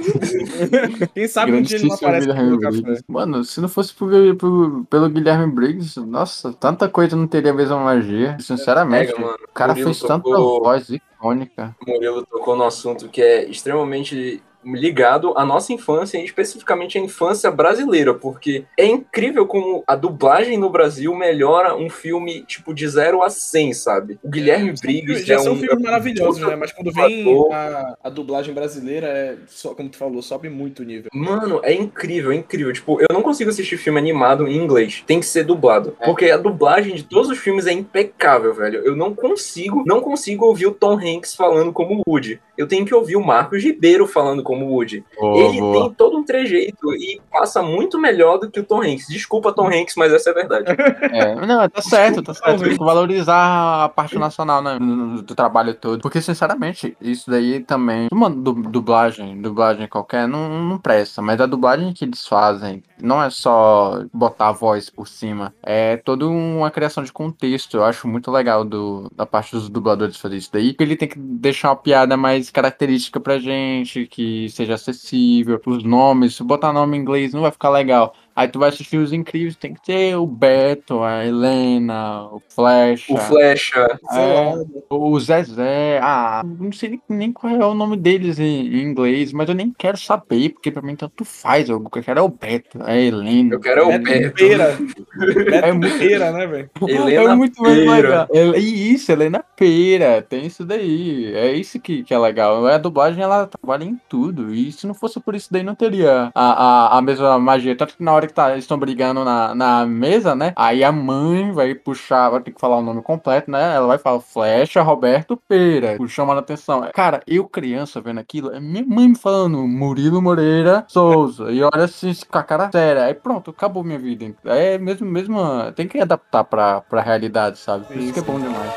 [1.13, 2.57] Quem sabe um dia ele não aparece Guilherme.
[2.57, 3.03] Briggs.
[3.07, 8.37] Mano, se não fosse pelo Guilherme Briggs, nossa, tanta coisa não teria a mesma magia.
[8.39, 11.75] Sinceramente, Pega, o cara Murilo fez tanta tocou- voz icônica.
[11.85, 17.01] O Murilo tocou no assunto que é extremamente ligado à nossa infância e especificamente à
[17.01, 22.87] infância brasileira, porque é incrível como a dublagem no Brasil melhora um filme tipo de
[22.87, 24.19] 0 a 100, sabe?
[24.23, 26.55] O Guilherme Briggs Já é são um filmes maravilhosos, puta né?
[26.55, 30.85] Mas quando vem a, a dublagem brasileira, é só, como tu falou, sobe muito o
[30.85, 31.09] nível.
[31.13, 32.73] Mano, é incrível, é incrível.
[32.73, 35.03] Tipo, eu não consigo assistir filme animado em inglês.
[35.05, 35.95] Tem que ser dublado.
[36.03, 38.81] Porque a dublagem de todos os filmes é impecável, velho.
[38.85, 42.39] Eu não consigo, não consigo ouvir o Tom Hanks falando como Woody.
[42.59, 45.01] Eu tenho que ouvir o Marcos Ribeiro falando como Woody.
[45.17, 45.73] Boa, Ele boa.
[45.85, 49.07] tem todo um trejeito e passa muito melhor do que o Tom Hanks.
[49.07, 50.65] Desculpa, Tom Hanks, mas essa é a verdade.
[51.09, 52.61] É, não, tá certo, tá certo.
[52.63, 54.77] Tem que valorizar a parte nacional, né?
[54.77, 56.01] Do, trabalho todo.
[56.01, 58.07] Porque, sinceramente, isso daí também.
[58.11, 61.21] Uma du- dublagem, dublagem qualquer, não, não presta.
[61.21, 65.53] Mas a dublagem que eles fazem não é só botar a voz por cima.
[65.63, 67.77] É toda uma criação de contexto.
[67.77, 70.73] Eu acho muito legal do, da parte dos dubladores fazer isso daí.
[70.73, 75.61] Porque ele tem que deixar uma piada mais característica pra gente, que seja acessível.
[75.65, 78.15] Os nomes, se botar nome em inglês não vai ficar legal.
[78.39, 83.13] Aí tu vai assistir os incríveis, tem que ter o Beto, a Helena, o Flecha,
[83.13, 83.99] O Flecha.
[84.13, 85.99] é, o Zezé.
[86.01, 89.73] Ah, não sei nem, qual é o nome deles em, em inglês, mas eu nem
[89.77, 91.67] quero saber, porque pra mim tanto faz.
[91.67, 93.55] Eu, eu quero é o Beto, a Helena.
[93.55, 94.33] Eu quero é o Beto Beto.
[94.35, 94.63] Peira.
[94.63, 96.69] É Beto muito- Peira, né, velho?
[96.87, 97.91] Helena é muito mais Pera.
[97.91, 98.27] legal.
[98.33, 101.33] É, isso, Helena Pera, tem isso daí.
[101.35, 102.65] É isso que, que é legal.
[102.65, 104.53] A dublagem ela trabalha em tudo.
[104.53, 107.75] E se não fosse por isso daí, não teria a, a, a mesma magia.
[107.75, 110.53] Tanto que na hora que tá, estão brigando na, na mesa, né?
[110.55, 113.75] Aí a mãe vai puxar, vai ter que falar o nome completo, né?
[113.75, 116.89] Ela vai falar Flecha Roberto Pereira, chamando a atenção.
[116.93, 121.51] Cara, eu criança vendo aquilo, é minha mãe me falando Murilo Moreira Souza.
[121.51, 123.05] E olha assim, com a cara séria.
[123.05, 124.33] Aí pronto, acabou minha vida.
[124.45, 125.39] É mesmo, mesmo,
[125.75, 127.85] tem que adaptar pra, pra realidade, sabe?
[127.85, 128.71] Por isso que é bom demais.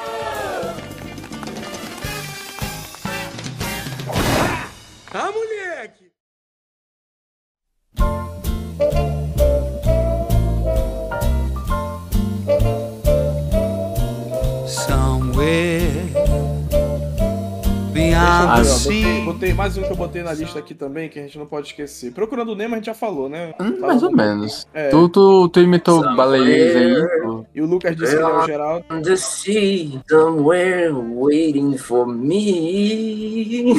[5.14, 6.10] Ah, moleque!
[18.22, 19.02] Ó, sea.
[19.02, 21.46] botei, botei mais um que eu botei na lista aqui também, que a gente não
[21.46, 22.12] pode esquecer.
[22.12, 23.52] Procurando o Nemo, a gente já falou, né?
[23.60, 24.66] Hum, mais ou no- menos.
[24.72, 24.88] É.
[24.88, 26.94] Tu, tu, tu imitou baleias aí?
[27.22, 28.84] tu- E o Lucas disse que é o Geraldo.
[28.90, 33.74] On the sea, somewhere waiting for me.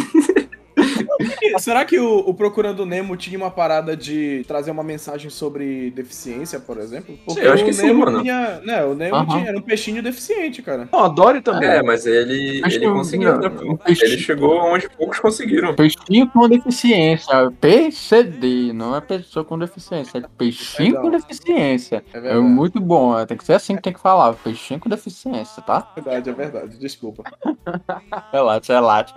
[1.59, 5.91] Será que o, o Procurando o Nemo tinha uma parada de trazer uma mensagem sobre
[5.91, 7.17] deficiência, por exemplo?
[7.25, 8.21] Porque eu acho o que sim, Nemo mano.
[8.21, 8.59] tinha.
[8.63, 9.27] Né, o Nemo Aham.
[9.27, 10.87] tinha, era um peixinho deficiente, cara.
[10.91, 11.69] Não, a Dory também.
[11.69, 13.51] É, mas ele, Acho ele conseguiu, né?
[13.87, 15.73] Ele chegou onde poucos conseguiram.
[15.75, 17.51] Peixinho com deficiência.
[17.61, 20.17] PCD, não é pessoa com deficiência.
[20.19, 21.21] É peixinho com Legal.
[21.21, 22.03] deficiência.
[22.13, 23.17] É É muito bom.
[23.17, 24.33] é, Tem que ser assim que tem que falar.
[24.33, 25.91] Peixinho com deficiência, tá?
[25.95, 26.79] É verdade, é verdade.
[26.79, 27.23] Desculpa.
[28.31, 29.13] Relaxa, relaxa.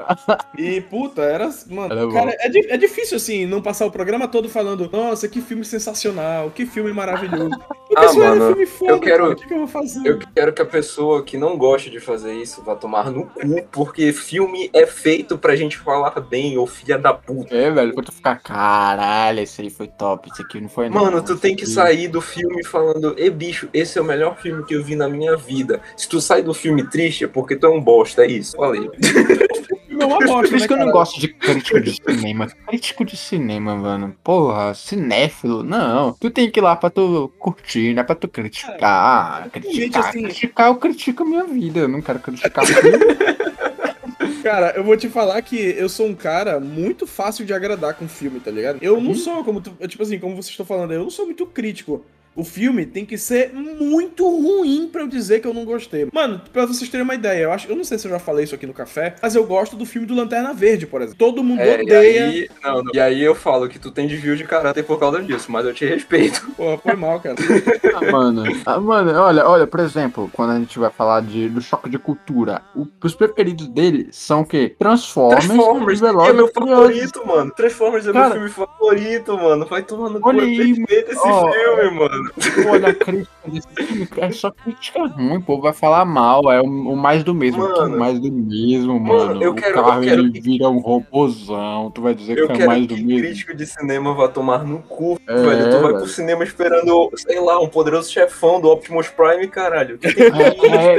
[0.58, 1.50] E, puta, era.
[1.68, 2.12] Mano, bom.
[2.14, 5.64] cara, é, di- é difícil, assim, não passar o programa todo falando, nossa, que filme
[5.64, 7.50] sensacional, que filme maravilhoso.
[7.86, 9.58] Porque Ah, isso era um mano, filme foda, eu quero- cara, O que, que eu
[9.58, 10.08] vou fazer?
[10.08, 13.40] Eu quero que a pessoa que não gosta de fazer isso vá tomar no cu,
[13.70, 17.54] porque filme é feito pra gente falar bem, ô filha da puta.
[17.54, 21.00] É, velho, pra tu ficar, caralho, esse aí foi top, esse aqui não foi não.
[21.04, 24.36] Mano, tu tem que aqui- sair do filme falando, e bicho, esse é o melhor
[24.36, 25.80] filme que eu vi na minha vida.
[25.96, 28.56] Se tu sai do filme triste, é porque tu é um bosta, é isso.
[28.56, 28.90] Falei.
[29.96, 32.46] Não é uma Por bosta, isso né, que eu não gosto de crítico de cinema.
[32.68, 34.14] Crítico de cinema, mano.
[34.22, 35.62] Porra, cinéfilo.
[35.62, 36.12] Não.
[36.20, 39.44] Tu tem que ir lá pra tu curtir, não é pra tu criticar.
[39.54, 40.08] gente, criticar.
[40.08, 41.80] assim- Criticar, eu critico a minha vida.
[41.80, 42.66] Eu não quero criticar a.
[44.42, 48.06] Cara, eu vou te falar que eu sou um cara muito fácil de agradar com
[48.08, 48.78] filme, tá ligado?
[48.80, 49.00] Eu Uhum.
[49.02, 52.04] não sou, como tu, tipo assim, como vocês estão falando, eu não sou muito crítico.
[52.36, 56.06] O filme tem que ser muito ruim pra eu dizer que eu não gostei.
[56.12, 58.44] Mano, pra vocês terem uma ideia, eu acho, eu não sei se eu já falei
[58.44, 61.18] isso aqui no café, mas eu gosto do filme do Lanterna Verde, por exemplo.
[61.18, 62.24] Todo mundo É, e, odeia.
[62.26, 62.92] aí, não, não.
[62.94, 65.72] e aí eu falo que tu tem desvio de caráter por causa disso, mas eu
[65.72, 66.46] te respeito.
[66.56, 67.36] Pô, foi mal, cara.
[67.94, 68.44] Ah, mano.
[68.66, 71.98] Ah, mano, olha, olha, por exemplo, quando a gente vai falar de, do choque de
[71.98, 74.74] cultura, o- os preferidos dele são o quê?
[74.78, 77.50] Transformers, Transformers e Velozes é meu e favorito, mano.
[77.56, 79.64] Transformers é Cara, meu filme favorito, mano.
[79.66, 81.50] Vai tomando cu, olha é perfeito esse ó.
[81.52, 82.25] filme, mano.
[82.70, 85.60] Olha, a crítica desse filme é só crítica ruim, pô.
[85.60, 87.62] Vai falar mal, é o, o mais do mesmo.
[87.62, 87.98] Mano.
[87.98, 89.42] mais do mesmo, Mano, mano.
[89.42, 91.90] eu o quero- eu carro quero ele vira um robôzão.
[91.94, 93.20] Tu vai dizer Eu que é mais do que mesmo.
[93.22, 95.64] crítico de cinema vá tomar no cu, É, velho.
[95.70, 95.96] Tu vai velho.
[95.98, 99.98] pro cinema esperando, sei lá, um poderoso chefão do Optimus Prime, caralho.
[99.98, 100.28] Tem que É,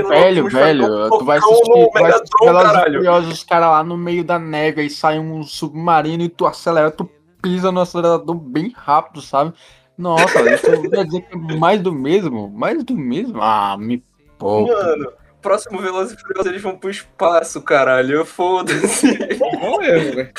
[0.03, 3.69] o velho, Optimus velho, um tu vai assistir, tu vai assistir Velozes e os caras
[3.69, 7.09] lá no meio da neve, aí sai um submarino e tu acelera, tu
[7.41, 9.53] pisa no acelerador bem rápido, sabe?
[9.98, 12.50] Nossa, isso quer dizer que é mais do mesmo?
[12.50, 13.41] Mais do mesmo?
[13.41, 14.04] Ah, me
[14.38, 14.72] poupa.
[14.74, 18.24] Mano, próximo Velozes e Furiosos eles vão pro espaço, caralho.
[18.26, 19.08] Foda-se.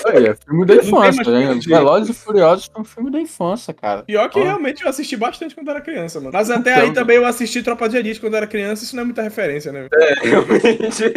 [0.07, 1.59] Aí, é filme da infância, né?
[1.67, 4.03] Velozes e Furiosos foi um filme da infância, cara.
[4.05, 4.43] Pior que Ó.
[4.45, 6.31] realmente eu assisti bastante quando era criança, mano.
[6.33, 9.03] Mas até Então, aí também eu assisti Tropa de Elite quando era criança, isso não
[9.03, 9.89] é muita referência, né?
[9.93, 11.13] É, realmente.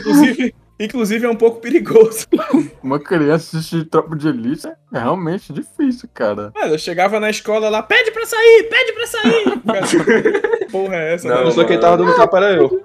[0.00, 2.26] Inclusive, inclusive é um pouco perigoso.
[2.82, 6.52] Uma criança assistir Tropa de Elite é realmente difícil, cara.
[6.54, 9.44] Mano, eu chegava na escola lá, pede pra sair, pede pra sair.
[9.66, 11.28] Cara, Porra, é essa?
[11.28, 11.52] Não, mano?
[11.52, 12.84] Só quem tava dando tapa era eu.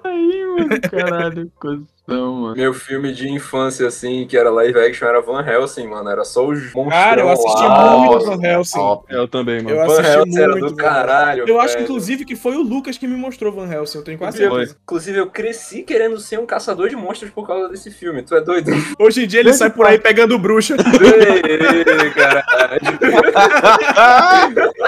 [0.56, 2.54] Mano, caralho, coisa, mano.
[2.54, 6.08] Meu filme de infância, assim, que era live action, era Van Helsing, mano.
[6.08, 6.88] Era só os monstros.
[6.92, 7.96] Cara, eu assisti lá.
[7.98, 8.98] muito Van Helsing.
[9.08, 9.70] Eu também, mano.
[9.76, 10.66] Eu Van assisti Helsing era muito.
[10.66, 11.40] do Van caralho.
[11.40, 11.50] Helsing.
[11.52, 11.84] Eu acho, velho.
[11.84, 14.48] inclusive, que foi o Lucas que me mostrou Van Helsing, eu tenho quase Foi.
[14.50, 14.76] certeza.
[14.82, 18.22] Inclusive, eu cresci querendo ser um caçador de monstros por causa desse filme.
[18.22, 18.70] Tu é doido?
[18.98, 20.76] Hoje em dia ele sai por aí pegando bruxa.
[20.76, 22.44] Ei, caralho.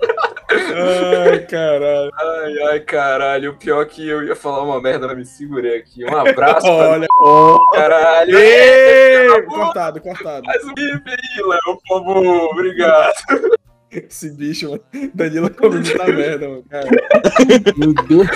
[0.82, 2.10] Ai, caralho.
[2.16, 3.50] Ai, ai, caralho.
[3.50, 6.04] O pior é que eu ia falar uma merda, mas me segurei aqui.
[6.04, 7.06] Um abraço pra Olha.
[7.72, 8.38] caralho.
[8.38, 10.44] Ê, cortado, cortado.
[10.44, 12.26] Faz um gif aí, Léo, por favor.
[12.52, 13.12] Obrigado.
[13.90, 14.82] Esse bicho, mano.
[15.14, 16.64] Danilo come muita merda, mano.
[16.70, 16.88] Cara.
[17.76, 18.28] Meu Deus,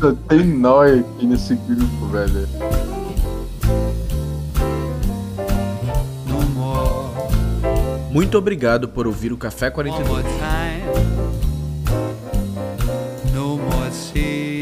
[0.00, 2.48] só tem nó aqui nesse grupo, velho.
[8.14, 10.08] Muito obrigado por ouvir o Café one 42.
[10.08, 11.23] more time.
[14.14, 14.53] tea.